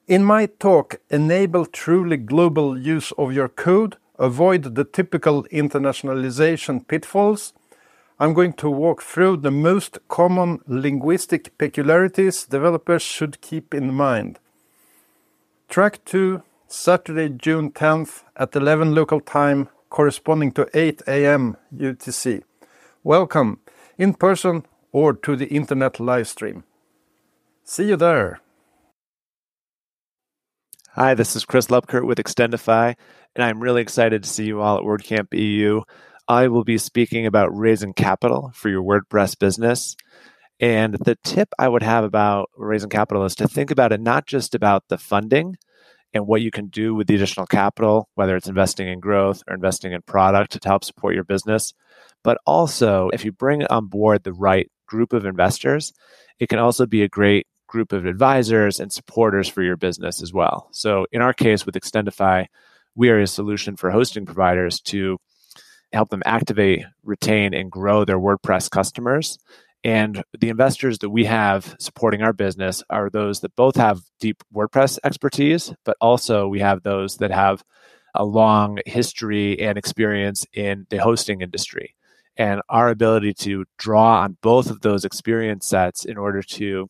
In 0.07 0.25
my 0.25 0.47
talk, 0.47 1.00
Enable 1.11 1.66
Truly 1.66 2.16
Global 2.16 2.78
Use 2.78 3.12
of 3.18 3.33
Your 3.35 3.49
Code, 3.49 3.99
avoid 4.19 4.75
the 4.75 4.85
typical 4.85 5.45
internationalization 5.45 6.87
pitfalls, 6.87 7.53
I'm 8.21 8.35
going 8.35 8.55
to 8.55 8.69
walk 8.69 9.03
through 9.03 9.39
the 9.39 9.51
most 9.51 9.99
common 10.09 10.61
linguistic 10.67 11.57
peculiarities 11.57 12.45
developers 12.47 13.03
should 13.03 13.41
keep 13.41 13.73
in 13.73 13.95
mind. 13.95 14.41
Track 15.69 16.05
2, 16.05 16.43
Saturday, 16.67 17.29
June 17.29 17.71
10th 17.71 18.25
at 18.37 18.57
11 18.57 18.95
local 18.95 19.21
time, 19.21 19.69
corresponding 19.89 20.53
to 20.53 20.69
8 20.75 21.03
a.m. 21.07 21.57
UTC. 21.75 22.43
Welcome, 23.05 23.61
in 23.97 24.15
person 24.15 24.65
or 24.93 25.13
to 25.13 25.37
the 25.37 25.47
internet 25.47 26.01
live 26.01 26.27
stream. 26.27 26.65
See 27.65 27.89
you 27.89 27.97
there. 27.97 28.41
Hi, 31.00 31.14
this 31.14 31.37
is 31.37 31.45
Chris 31.45 31.69
Lubkert 31.69 32.05
with 32.05 32.19
Extendify 32.19 32.97
and 33.37 33.45
I'm 33.45 33.61
really 33.61 33.83
excited 33.83 34.25
to 34.25 34.28
see 34.28 34.47
you 34.47 34.61
all 34.61 34.78
at 34.78 34.83
WordCamp 34.83 35.33
EU. 35.33 35.83
I 36.26 36.49
will 36.49 36.64
be 36.64 36.76
speaking 36.76 37.25
about 37.25 37.57
raising 37.57 37.93
capital 37.93 38.50
for 38.52 38.69
your 38.69 38.83
WordPress 38.83 39.38
business. 39.38 39.95
And 40.59 40.95
the 40.95 41.17
tip 41.23 41.50
I 41.57 41.69
would 41.69 41.85
have 41.85 42.02
about 42.02 42.50
raising 42.57 42.90
capital 42.90 43.25
is 43.25 43.37
to 43.37 43.47
think 43.47 43.71
about 43.71 43.93
it 43.93 44.00
not 44.00 44.26
just 44.26 44.57
about 44.57 44.88
the 44.88 44.99
funding 44.99 45.55
and 46.12 46.26
what 46.26 46.43
you 46.43 46.50
can 46.50 46.67
do 46.67 46.97
with 46.97 47.07
the 47.07 47.14
additional 47.14 47.47
capital, 47.47 48.09
whether 48.17 48.35
it's 48.35 48.49
investing 48.49 48.88
in 48.88 48.99
growth 48.99 49.45
or 49.47 49.55
investing 49.55 49.93
in 49.93 50.02
product 50.02 50.61
to 50.61 50.69
help 50.69 50.83
support 50.83 51.14
your 51.14 51.23
business, 51.23 51.75
but 52.25 52.38
also 52.45 53.09
if 53.12 53.25
you 53.25 53.31
bring 53.31 53.64
on 53.67 53.87
board 53.87 54.25
the 54.25 54.33
right 54.33 54.69
group 54.88 55.12
of 55.12 55.25
investors, 55.25 55.93
it 56.40 56.49
can 56.49 56.59
also 56.59 56.87
be 56.87 57.02
a 57.02 57.09
great 57.09 57.47
group 57.69 57.93
of 57.93 58.07
advisors 58.07 58.81
and 58.81 58.93
supporters 58.93 59.49
for 59.49 59.63
your 59.63 59.77
business 59.77 60.23
as 60.23 60.33
well. 60.33 60.69
So 60.73 61.07
in 61.13 61.23
our 61.23 61.33
case 61.33 61.65
with 61.65 61.77
Extendify, 61.77 62.47
we 62.97 63.11
are 63.11 63.21
a 63.21 63.27
solution 63.27 63.77
for 63.77 63.91
hosting 63.91 64.27
providers 64.27 64.81
to 64.81 65.19
help 65.93 66.09
them 66.09 66.23
activate, 66.27 66.85
retain, 67.05 67.55
and 67.55 67.71
grow 67.71 68.05
their 68.05 68.19
WordPress 68.19 68.69
customers. 68.71 69.39
And 69.85 70.25
the 70.39 70.49
investors 70.49 70.99
that 70.99 71.11
we 71.11 71.25
have 71.27 71.77
supporting 71.79 72.23
our 72.23 72.33
business 72.33 72.83
are 72.91 73.09
those 73.09 73.41
that 73.41 73.55
both 73.55 73.77
have 73.77 74.01
deep 74.19 74.43
WordPress 74.53 74.99
expertise, 75.05 75.73
but 75.85 75.97
also 76.01 76.49
we 76.49 76.61
have 76.61 76.83
those 76.83 77.19
that 77.19 77.31
have 77.31 77.63
a 78.15 78.25
long 78.25 78.81
history 78.87 79.61
and 79.61 79.79
experience 79.79 80.45
in 80.53 80.87
the 80.91 80.97
hosting 80.99 81.43
industry. 81.43 81.95
And 82.37 82.61
our 82.69 82.89
ability 82.89 83.35
to 83.35 83.65
draw 83.79 84.23
on 84.23 84.37
both 84.43 84.71
of 84.71 84.81
those 84.81 85.05
experience 85.05 85.67
sets 85.67 86.05
in 86.05 86.17
order 86.17 86.43
to 86.43 86.89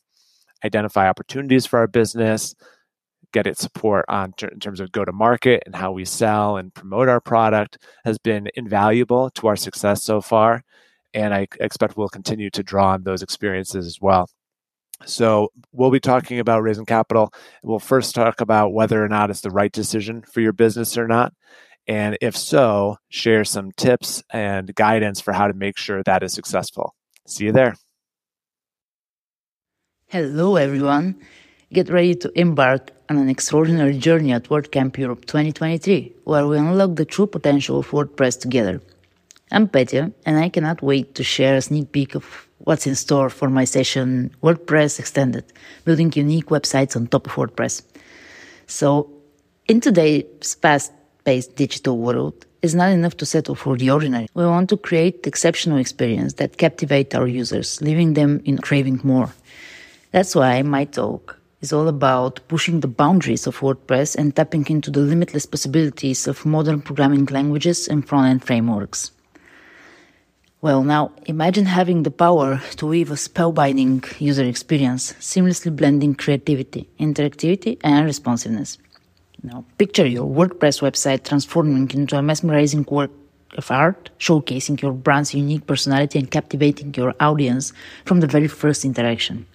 identify 0.64 1.08
opportunities 1.08 1.66
for 1.66 1.78
our 1.78 1.86
business, 1.86 2.54
get 3.32 3.46
it 3.46 3.58
support 3.58 4.04
on 4.08 4.32
in 4.40 4.60
terms 4.60 4.80
of 4.80 4.92
go 4.92 5.04
to 5.04 5.12
market 5.12 5.62
and 5.66 5.74
how 5.74 5.92
we 5.92 6.04
sell 6.04 6.56
and 6.56 6.74
promote 6.74 7.08
our 7.08 7.20
product 7.20 7.78
has 8.04 8.18
been 8.18 8.48
invaluable 8.54 9.30
to 9.30 9.46
our 9.46 9.56
success 9.56 10.02
so 10.02 10.20
far 10.20 10.62
and 11.14 11.34
i 11.34 11.46
expect 11.60 11.96
we'll 11.96 12.08
continue 12.08 12.50
to 12.50 12.62
draw 12.62 12.92
on 12.92 13.02
those 13.02 13.22
experiences 13.22 13.86
as 13.86 13.98
well. 14.00 14.28
So 15.06 15.52
we'll 15.72 15.92
be 15.92 16.00
talking 16.00 16.40
about 16.40 16.62
raising 16.62 16.84
capital. 16.84 17.32
We'll 17.62 17.78
first 17.78 18.16
talk 18.16 18.40
about 18.40 18.72
whether 18.72 19.02
or 19.02 19.08
not 19.08 19.30
it's 19.30 19.42
the 19.42 19.50
right 19.50 19.70
decision 19.70 20.22
for 20.22 20.40
your 20.40 20.52
business 20.52 20.98
or 20.98 21.06
not 21.06 21.32
and 21.86 22.18
if 22.20 22.36
so 22.36 22.96
share 23.08 23.44
some 23.44 23.72
tips 23.72 24.22
and 24.30 24.74
guidance 24.74 25.20
for 25.20 25.32
how 25.32 25.48
to 25.48 25.54
make 25.54 25.78
sure 25.78 26.02
that 26.02 26.22
is 26.22 26.34
successful. 26.34 26.94
See 27.26 27.44
you 27.44 27.52
there 27.52 27.76
hello 30.10 30.56
everyone 30.56 31.14
get 31.70 31.90
ready 31.90 32.14
to 32.14 32.32
embark 32.34 32.92
on 33.10 33.18
an 33.18 33.28
extraordinary 33.28 33.98
journey 33.98 34.32
at 34.32 34.44
WordCamp 34.44 34.96
Europe 34.96 35.26
2023, 35.26 36.14
where 36.24 36.46
we 36.46 36.56
unlock 36.56 36.96
the 36.96 37.04
true 37.04 37.26
potential 37.26 37.80
of 37.80 37.90
WordPress 37.90 38.40
together. 38.40 38.80
I'm 39.52 39.68
Petya, 39.68 40.10
and 40.24 40.38
I 40.38 40.48
cannot 40.48 40.80
wait 40.80 41.14
to 41.16 41.22
share 41.22 41.56
a 41.56 41.60
sneak 41.60 41.92
peek 41.92 42.14
of 42.14 42.48
what's 42.56 42.86
in 42.86 42.94
store 42.94 43.28
for 43.28 43.50
my 43.50 43.64
session 43.64 44.34
WordPress 44.42 44.98
Extended, 44.98 45.44
building 45.84 46.10
unique 46.16 46.46
websites 46.46 46.96
on 46.96 47.08
top 47.08 47.26
of 47.26 47.34
WordPress. 47.34 47.82
So, 48.66 49.10
in 49.66 49.82
today's 49.82 50.54
fast 50.54 50.90
paced 51.24 51.54
digital 51.54 51.98
world, 51.98 52.46
it's 52.62 52.72
not 52.72 52.92
enough 52.92 53.18
to 53.18 53.26
settle 53.26 53.54
for 53.54 53.76
the 53.76 53.90
ordinary. 53.90 54.28
We 54.32 54.46
want 54.46 54.70
to 54.70 54.78
create 54.78 55.26
exceptional 55.26 55.76
experience 55.76 56.32
that 56.34 56.56
captivate 56.56 57.14
our 57.14 57.26
users, 57.26 57.82
leaving 57.82 58.14
them 58.14 58.40
in 58.46 58.56
craving 58.56 59.00
more. 59.04 59.34
That's 60.10 60.34
why 60.34 60.62
my 60.62 60.86
talk 60.86 61.38
is 61.60 61.70
all 61.70 61.86
about 61.86 62.40
pushing 62.48 62.80
the 62.80 62.88
boundaries 62.88 63.46
of 63.46 63.58
WordPress 63.58 64.16
and 64.16 64.34
tapping 64.34 64.66
into 64.68 64.90
the 64.90 65.00
limitless 65.00 65.44
possibilities 65.44 66.26
of 66.26 66.46
modern 66.46 66.80
programming 66.80 67.26
languages 67.26 67.88
and 67.88 68.08
front 68.08 68.28
end 68.28 68.44
frameworks. 68.44 69.10
Well, 70.62 70.82
now 70.82 71.12
imagine 71.26 71.66
having 71.66 72.04
the 72.04 72.10
power 72.10 72.62
to 72.76 72.86
weave 72.86 73.10
a 73.10 73.14
spellbinding 73.14 74.18
user 74.18 74.44
experience, 74.44 75.12
seamlessly 75.20 75.76
blending 75.76 76.14
creativity, 76.14 76.88
interactivity, 76.98 77.78
and 77.84 78.06
responsiveness. 78.06 78.78
Now, 79.42 79.66
picture 79.76 80.06
your 80.06 80.26
WordPress 80.26 80.80
website 80.80 81.24
transforming 81.24 81.90
into 81.90 82.16
a 82.16 82.22
mesmerizing 82.22 82.86
work 82.90 83.10
of 83.56 83.70
art, 83.70 84.08
showcasing 84.18 84.80
your 84.80 84.92
brand's 84.92 85.34
unique 85.34 85.66
personality 85.66 86.18
and 86.18 86.30
captivating 86.30 86.94
your 86.94 87.14
audience 87.20 87.74
from 88.06 88.20
the 88.20 88.26
very 88.26 88.48
first 88.48 88.86
interaction. 88.86 89.46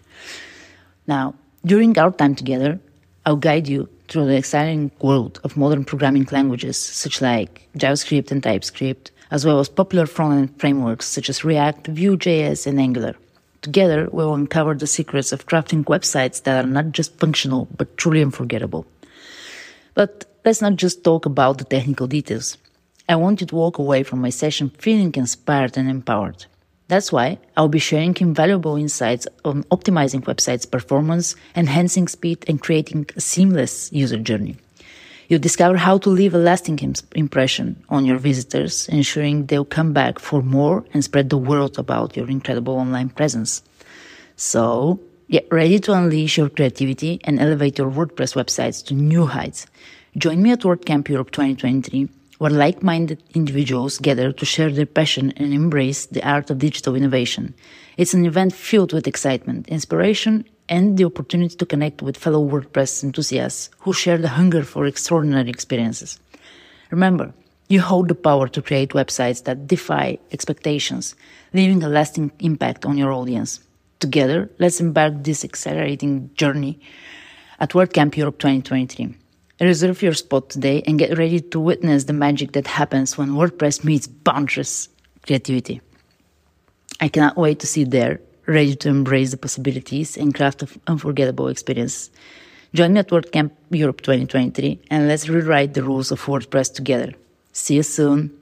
Now, 1.08 1.36
during 1.66 1.98
our 1.98 2.12
time 2.12 2.36
together, 2.36 2.80
I'll 3.26 3.36
guide 3.36 3.68
you 3.68 3.90
through 4.08 4.26
the 4.26 4.36
exciting 4.36 4.92
world 5.02 5.40
of 5.44 5.58
modern 5.58 5.86
programming 5.86 6.28
languages 6.32 6.78
such 6.78 7.22
like 7.22 7.68
JavaScript 7.78 8.32
and 8.32 8.44
TypeScript, 8.44 9.12
as 9.32 9.46
well 9.46 9.60
as 9.60 9.70
popular 9.70 10.06
front-end 10.06 10.60
frameworks 10.60 11.08
such 11.08 11.30
as 11.30 11.44
React, 11.44 11.88
Vue.js, 11.88 12.68
and 12.68 12.80
Angular. 12.80 13.16
Together, 13.62 14.10
we 14.12 14.24
will 14.24 14.34
uncover 14.34 14.76
the 14.76 14.88
secrets 14.88 15.32
of 15.32 15.46
crafting 15.46 15.86
websites 15.86 16.44
that 16.44 16.64
are 16.64 16.68
not 16.68 16.92
just 16.92 17.18
functional, 17.18 17.68
but 17.78 17.98
truly 17.98 18.22
unforgettable. 18.22 18.86
But 19.94 20.26
let's 20.44 20.62
not 20.62 20.76
just 20.76 21.04
talk 21.04 21.26
about 21.26 21.58
the 21.58 21.64
technical 21.64 22.08
details. 22.08 22.58
I 23.08 23.16
want 23.16 23.42
you 23.42 23.48
to 23.48 23.56
walk 23.56 23.78
away 23.78 24.04
from 24.04 24.20
my 24.20 24.30
session 24.30 24.70
feeling 24.70 25.14
inspired 25.16 25.78
and 25.78 25.90
empowered. 25.90 26.46
That's 26.88 27.12
why 27.12 27.40
I'll 27.56 27.70
be 27.70 27.80
sharing 27.80 28.16
invaluable 28.20 28.76
insights 28.76 29.28
on 29.46 29.64
optimizing 29.66 30.22
websites' 30.26 30.70
performance, 30.70 31.36
enhancing 31.56 32.08
speed, 32.08 32.44
and 32.48 32.62
creating 32.62 33.10
a 33.16 33.22
seamless 33.22 33.92
user 33.94 34.20
journey. 34.20 34.58
You'll 35.30 35.40
discover 35.40 35.78
how 35.78 35.98
to 36.00 36.10
leave 36.10 36.36
a 36.36 36.38
lasting 36.38 36.80
impression 37.16 37.82
on 37.90 38.06
your 38.06 38.18
visitors, 38.18 38.90
ensuring 38.90 39.46
they'll 39.46 39.66
come 39.66 39.94
back 39.94 40.20
for 40.20 40.42
more 40.42 40.84
and 40.94 41.04
spread 41.04 41.30
the 41.30 41.38
word 41.38 41.78
about 41.78 42.18
your 42.18 42.30
incredible 42.30 42.76
online 42.76 43.10
presence. 43.10 43.64
So, 44.36 45.00
get 45.30 45.48
ready 45.52 45.80
to 45.80 45.94
unleash 45.94 46.38
your 46.38 46.50
creativity 46.50 47.22
and 47.24 47.40
elevate 47.40 47.78
your 47.78 47.90
WordPress 47.90 48.36
websites 48.36 48.86
to 48.88 48.94
new 48.94 49.26
heights. 49.26 49.66
Join 50.18 50.44
me 50.44 50.52
at 50.52 50.60
WordCamp 50.60 51.08
Europe 51.08 51.32
2023 51.32 52.10
where 52.44 52.52
like 52.52 52.84
minded 52.84 53.24
individuals 53.34 53.98
gather 54.00 54.34
to 54.34 54.46
share 54.46 54.70
their 54.70 54.86
passion 54.86 55.32
and 55.38 55.54
embrace 55.54 56.08
the 56.08 56.22
art 56.28 56.50
of 56.50 56.58
digital 56.58 56.94
innovation. 56.94 57.54
It's 57.96 58.14
an 58.14 58.26
event 58.26 58.52
filled 58.52 58.92
with 58.92 59.08
excitement, 59.08 59.70
inspiration, 59.70 60.44
and 60.68 60.98
the 60.98 61.06
opportunity 61.06 61.56
to 61.56 61.66
connect 61.66 62.02
with 62.02 62.18
fellow 62.18 62.46
WordPress 62.46 63.02
enthusiasts 63.02 63.70
who 63.80 63.94
share 63.94 64.18
the 64.18 64.28
hunger 64.28 64.62
for 64.62 64.86
extraordinary 64.86 65.50
experiences. 65.50 66.20
Remember, 66.92 67.34
you 67.70 67.80
hold 67.80 68.10
the 68.10 68.14
power 68.30 68.50
to 68.50 68.62
create 68.62 68.90
websites 68.90 69.46
that 69.46 69.66
defy 69.66 70.18
expectations, 70.34 71.16
leaving 71.54 71.82
a 71.82 71.88
lasting 71.88 72.34
impact 72.40 72.86
on 72.86 72.98
your 72.98 73.14
audience. 73.14 73.62
Together, 74.02 74.50
let's 74.60 74.82
embark 74.82 75.14
this 75.24 75.46
exhilarating 75.46 76.30
journey 76.36 76.78
at 77.62 77.70
WordCamp 77.70 78.18
Europe 78.18 78.38
2023. 78.40 79.23
Reserve 79.62 80.02
your 80.02 80.14
spot 80.14 80.50
today 80.50 80.82
and 80.88 80.98
get 80.98 81.18
ready 81.18 81.40
to 81.40 81.60
witness 81.60 82.06
the 82.06 82.14
magic 82.14 82.54
that 82.54 82.68
happens 82.68 83.18
when 83.18 83.30
WordPress 83.30 83.84
meets 83.84 84.08
boundless 84.08 84.90
creativity. 85.24 85.80
I 87.00 87.08
cannot 87.08 87.38
wait 87.38 87.60
to 87.60 87.68
see 87.68 87.84
there, 87.84 88.20
ready 88.48 88.76
to 88.78 88.90
embrace 88.90 89.32
the 89.32 89.38
possibilities 89.38 90.18
and 90.18 90.34
craft 90.34 90.64
an 90.64 90.70
unforgettable 90.88 91.48
experience. 91.48 92.10
Join 92.74 92.94
me 92.94 93.00
at 93.00 93.10
WordCamp 93.10 93.52
Europe 93.70 94.02
2023 94.02 94.82
and 94.90 95.08
let's 95.08 95.30
rewrite 95.30 95.76
the 95.76 95.84
rules 95.84 96.12
of 96.12 96.22
WordPress 96.22 96.74
together. 96.74 97.14
See 97.52 97.76
you 97.76 97.84
soon. 97.84 98.36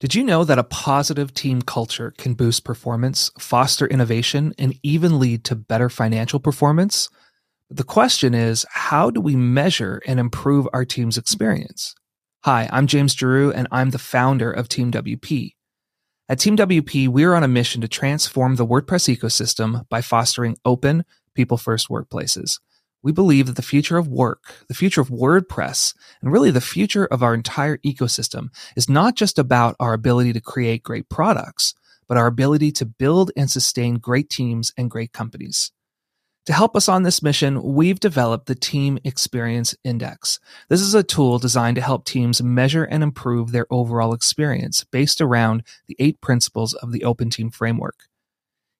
Did 0.00 0.14
you 0.14 0.22
know 0.22 0.44
that 0.44 0.58
a 0.58 0.64
positive 0.64 1.32
team 1.32 1.62
culture 1.62 2.12
can 2.18 2.34
boost 2.34 2.64
performance, 2.64 3.30
foster 3.38 3.86
innovation, 3.86 4.52
and 4.58 4.78
even 4.82 5.18
lead 5.18 5.44
to 5.44 5.54
better 5.54 5.88
financial 5.88 6.38
performance? 6.38 7.08
The 7.70 7.82
question 7.82 8.34
is, 8.34 8.66
how 8.68 9.10
do 9.10 9.22
we 9.22 9.36
measure 9.36 10.02
and 10.06 10.20
improve 10.20 10.68
our 10.74 10.84
team's 10.84 11.16
experience? 11.16 11.94
Hi, 12.44 12.68
I'm 12.70 12.86
James 12.86 13.14
Giroux, 13.14 13.52
and 13.52 13.66
I'm 13.72 13.88
the 13.88 13.98
founder 13.98 14.52
of 14.52 14.68
Team 14.68 14.92
WP. 14.92 15.54
At 16.28 16.38
Team 16.38 16.58
WP, 16.58 17.08
we're 17.08 17.32
on 17.32 17.42
a 17.42 17.48
mission 17.48 17.80
to 17.80 17.88
transform 17.88 18.56
the 18.56 18.66
WordPress 18.66 19.16
ecosystem 19.16 19.88
by 19.88 20.02
fostering 20.02 20.58
open, 20.66 21.06
people 21.34 21.56
first 21.56 21.88
workplaces. 21.88 22.60
We 23.02 23.12
believe 23.12 23.46
that 23.46 23.56
the 23.56 23.62
future 23.62 23.96
of 23.96 24.08
work, 24.08 24.66
the 24.68 24.74
future 24.74 25.00
of 25.00 25.08
WordPress, 25.08 25.94
and 26.20 26.30
really 26.30 26.50
the 26.50 26.60
future 26.60 27.06
of 27.06 27.22
our 27.22 27.32
entire 27.32 27.78
ecosystem 27.78 28.48
is 28.76 28.90
not 28.90 29.14
just 29.14 29.38
about 29.38 29.74
our 29.80 29.94
ability 29.94 30.34
to 30.34 30.40
create 30.40 30.82
great 30.82 31.08
products, 31.08 31.74
but 32.08 32.18
our 32.18 32.26
ability 32.26 32.72
to 32.72 32.84
build 32.84 33.30
and 33.38 33.50
sustain 33.50 33.94
great 33.94 34.28
teams 34.28 34.70
and 34.76 34.90
great 34.90 35.12
companies. 35.14 35.72
To 36.46 36.52
help 36.52 36.76
us 36.76 36.90
on 36.90 37.04
this 37.04 37.22
mission, 37.22 37.62
we've 37.62 37.98
developed 37.98 38.46
the 38.46 38.54
Team 38.54 38.98
Experience 39.02 39.74
Index. 39.82 40.38
This 40.68 40.82
is 40.82 40.94
a 40.94 41.02
tool 41.02 41.38
designed 41.38 41.76
to 41.76 41.82
help 41.82 42.04
teams 42.04 42.42
measure 42.42 42.84
and 42.84 43.02
improve 43.02 43.50
their 43.50 43.66
overall 43.70 44.12
experience 44.12 44.84
based 44.84 45.22
around 45.22 45.62
the 45.86 45.96
eight 45.98 46.20
principles 46.20 46.74
of 46.74 46.92
the 46.92 47.02
Open 47.02 47.30
Team 47.30 47.50
Framework. 47.50 48.08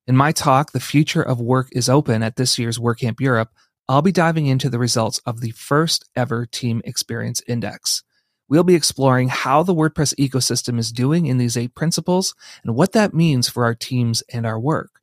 In 0.06 0.14
my 0.14 0.30
talk, 0.30 0.72
The 0.72 0.80
Future 0.80 1.22
of 1.22 1.40
Work 1.40 1.68
is 1.72 1.88
Open 1.88 2.22
at 2.22 2.36
this 2.36 2.58
year's 2.58 2.78
WordCamp 2.78 3.18
Europe, 3.18 3.48
I'll 3.88 4.02
be 4.02 4.12
diving 4.12 4.46
into 4.46 4.68
the 4.68 4.78
results 4.78 5.18
of 5.24 5.40
the 5.40 5.52
first 5.52 6.06
ever 6.14 6.44
Team 6.44 6.82
Experience 6.84 7.42
Index. 7.46 8.02
We'll 8.46 8.64
be 8.64 8.74
exploring 8.74 9.28
how 9.28 9.62
the 9.62 9.74
WordPress 9.74 10.14
ecosystem 10.16 10.78
is 10.78 10.92
doing 10.92 11.24
in 11.24 11.38
these 11.38 11.56
eight 11.56 11.74
principles 11.74 12.34
and 12.62 12.74
what 12.74 12.92
that 12.92 13.14
means 13.14 13.48
for 13.48 13.64
our 13.64 13.74
teams 13.74 14.22
and 14.30 14.44
our 14.44 14.60
work. 14.60 15.00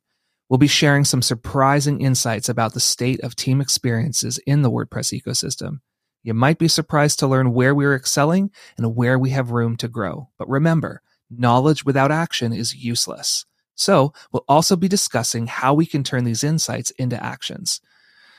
We'll 0.52 0.58
be 0.58 0.66
sharing 0.66 1.06
some 1.06 1.22
surprising 1.22 2.02
insights 2.02 2.50
about 2.50 2.74
the 2.74 2.78
state 2.78 3.20
of 3.22 3.34
team 3.34 3.62
experiences 3.62 4.36
in 4.46 4.60
the 4.60 4.70
WordPress 4.70 5.18
ecosystem. 5.18 5.80
You 6.22 6.34
might 6.34 6.58
be 6.58 6.68
surprised 6.68 7.18
to 7.20 7.26
learn 7.26 7.54
where 7.54 7.74
we're 7.74 7.94
excelling 7.94 8.50
and 8.76 8.94
where 8.94 9.18
we 9.18 9.30
have 9.30 9.52
room 9.52 9.78
to 9.78 9.88
grow. 9.88 10.28
But 10.36 10.50
remember, 10.50 11.00
knowledge 11.30 11.86
without 11.86 12.12
action 12.12 12.52
is 12.52 12.74
useless. 12.74 13.46
So, 13.76 14.12
we'll 14.30 14.44
also 14.46 14.76
be 14.76 14.88
discussing 14.88 15.46
how 15.46 15.72
we 15.72 15.86
can 15.86 16.04
turn 16.04 16.24
these 16.24 16.44
insights 16.44 16.90
into 16.98 17.24
actions. 17.24 17.80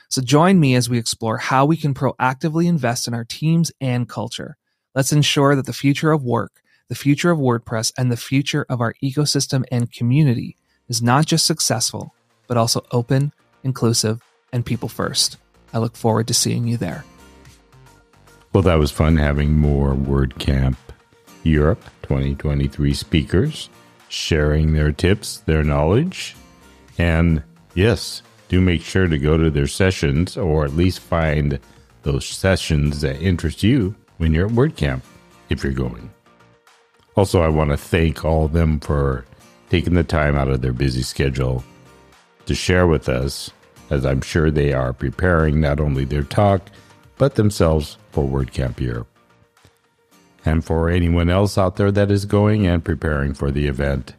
So, 0.08 0.22
join 0.22 0.60
me 0.60 0.76
as 0.76 0.88
we 0.88 0.98
explore 0.98 1.38
how 1.38 1.66
we 1.66 1.76
can 1.76 1.94
proactively 1.94 2.66
invest 2.66 3.08
in 3.08 3.14
our 3.14 3.24
teams 3.24 3.72
and 3.80 4.08
culture. 4.08 4.56
Let's 4.94 5.12
ensure 5.12 5.56
that 5.56 5.66
the 5.66 5.72
future 5.72 6.12
of 6.12 6.22
work, 6.22 6.62
the 6.88 6.94
future 6.94 7.32
of 7.32 7.40
WordPress, 7.40 7.92
and 7.98 8.12
the 8.12 8.16
future 8.16 8.64
of 8.68 8.80
our 8.80 8.94
ecosystem 9.02 9.64
and 9.72 9.90
community 9.90 10.56
is 10.88 11.02
not 11.02 11.26
just 11.26 11.46
successful, 11.46 12.14
but 12.46 12.56
also 12.56 12.84
open, 12.90 13.32
inclusive, 13.62 14.22
and 14.52 14.64
people 14.64 14.88
first. 14.88 15.36
I 15.72 15.78
look 15.78 15.96
forward 15.96 16.28
to 16.28 16.34
seeing 16.34 16.66
you 16.66 16.76
there. 16.76 17.04
Well, 18.52 18.62
that 18.62 18.78
was 18.78 18.90
fun 18.90 19.16
having 19.16 19.56
more 19.56 19.94
WordCamp 19.94 20.76
Europe 21.42 21.82
2023 22.02 22.94
speakers 22.94 23.68
sharing 24.08 24.72
their 24.72 24.92
tips, 24.92 25.38
their 25.38 25.64
knowledge. 25.64 26.36
And 26.98 27.42
yes, 27.74 28.22
do 28.48 28.60
make 28.60 28.82
sure 28.82 29.08
to 29.08 29.18
go 29.18 29.36
to 29.36 29.50
their 29.50 29.66
sessions 29.66 30.36
or 30.36 30.64
at 30.64 30.76
least 30.76 31.00
find 31.00 31.58
those 32.02 32.24
sessions 32.26 33.00
that 33.00 33.20
interest 33.20 33.62
you 33.62 33.94
when 34.18 34.32
you're 34.32 34.46
at 34.46 34.52
WordCamp 34.52 35.02
if 35.48 35.64
you're 35.64 35.72
going. 35.72 36.10
Also, 37.16 37.42
I 37.42 37.48
want 37.48 37.70
to 37.70 37.76
thank 37.76 38.24
all 38.24 38.44
of 38.44 38.52
them 38.52 38.80
for 38.80 39.24
taking 39.70 39.94
the 39.94 40.04
time 40.04 40.36
out 40.36 40.48
of 40.48 40.60
their 40.60 40.72
busy 40.72 41.02
schedule 41.02 41.64
to 42.46 42.54
share 42.54 42.86
with 42.86 43.08
us, 43.08 43.50
as 43.90 44.04
I'm 44.04 44.20
sure 44.20 44.50
they 44.50 44.72
are 44.72 44.92
preparing 44.92 45.60
not 45.60 45.80
only 45.80 46.04
their 46.04 46.22
talk, 46.22 46.70
but 47.16 47.34
themselves 47.34 47.96
for 48.12 48.24
WordCamp 48.24 48.80
Europe. 48.80 49.08
And 50.44 50.64
for 50.64 50.90
anyone 50.90 51.30
else 51.30 51.56
out 51.56 51.76
there 51.76 51.90
that 51.92 52.10
is 52.10 52.26
going 52.26 52.66
and 52.66 52.84
preparing 52.84 53.32
for 53.32 53.50
the 53.50 53.66
event, 53.66 54.14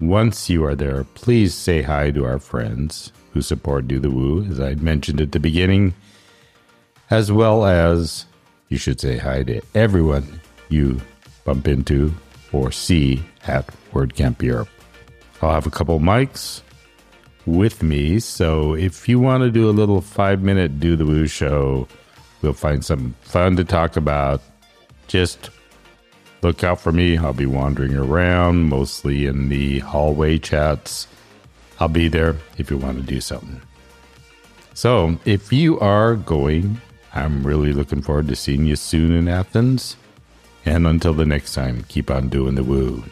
once 0.00 0.50
you 0.50 0.64
are 0.64 0.74
there, 0.74 1.04
please 1.04 1.54
say 1.54 1.82
hi 1.82 2.10
to 2.10 2.24
our 2.24 2.40
friends 2.40 3.12
who 3.32 3.40
support 3.40 3.86
Do 3.86 4.00
the 4.00 4.10
Woo, 4.10 4.44
as 4.44 4.60
I 4.60 4.74
mentioned 4.74 5.20
at 5.20 5.32
the 5.32 5.40
beginning, 5.40 5.94
as 7.10 7.30
well 7.30 7.64
as 7.64 8.26
you 8.68 8.76
should 8.76 9.00
say 9.00 9.18
hi 9.18 9.44
to 9.44 9.60
everyone 9.74 10.40
you 10.68 11.00
bump 11.44 11.68
into 11.68 12.12
or 12.54 12.70
c 12.70 13.22
at 13.46 13.66
WordCamp 13.92 14.40
Europe. 14.40 14.68
I'll 15.42 15.52
have 15.52 15.66
a 15.66 15.70
couple 15.70 15.98
mics 15.98 16.62
with 17.44 17.82
me, 17.82 18.20
so 18.20 18.74
if 18.74 19.08
you 19.08 19.18
want 19.20 19.42
to 19.42 19.50
do 19.50 19.68
a 19.68 19.72
little 19.72 20.00
five 20.00 20.40
minute 20.40 20.80
Do 20.80 20.96
the 20.96 21.04
Woo 21.04 21.26
show, 21.26 21.88
we'll 22.40 22.52
find 22.52 22.84
some 22.84 23.14
fun 23.20 23.56
to 23.56 23.64
talk 23.64 23.96
about. 23.96 24.40
Just 25.08 25.50
look 26.42 26.64
out 26.64 26.80
for 26.80 26.92
me. 26.92 27.18
I'll 27.18 27.32
be 27.32 27.44
wandering 27.46 27.96
around, 27.96 28.68
mostly 28.68 29.26
in 29.26 29.48
the 29.48 29.80
hallway 29.80 30.38
chats. 30.38 31.08
I'll 31.80 31.88
be 31.88 32.08
there 32.08 32.36
if 32.56 32.70
you 32.70 32.78
want 32.78 32.98
to 32.98 33.02
do 33.02 33.20
something. 33.20 33.60
So, 34.74 35.18
if 35.24 35.52
you 35.52 35.78
are 35.80 36.16
going, 36.16 36.80
I'm 37.14 37.46
really 37.46 37.72
looking 37.72 38.02
forward 38.02 38.28
to 38.28 38.36
seeing 38.36 38.64
you 38.64 38.76
soon 38.76 39.12
in 39.12 39.28
Athens. 39.28 39.96
And 40.66 40.86
until 40.86 41.12
the 41.14 41.26
next 41.26 41.54
time, 41.54 41.84
keep 41.88 42.10
on 42.10 42.28
doing 42.28 42.54
the 42.54 42.64
woo. 42.64 43.04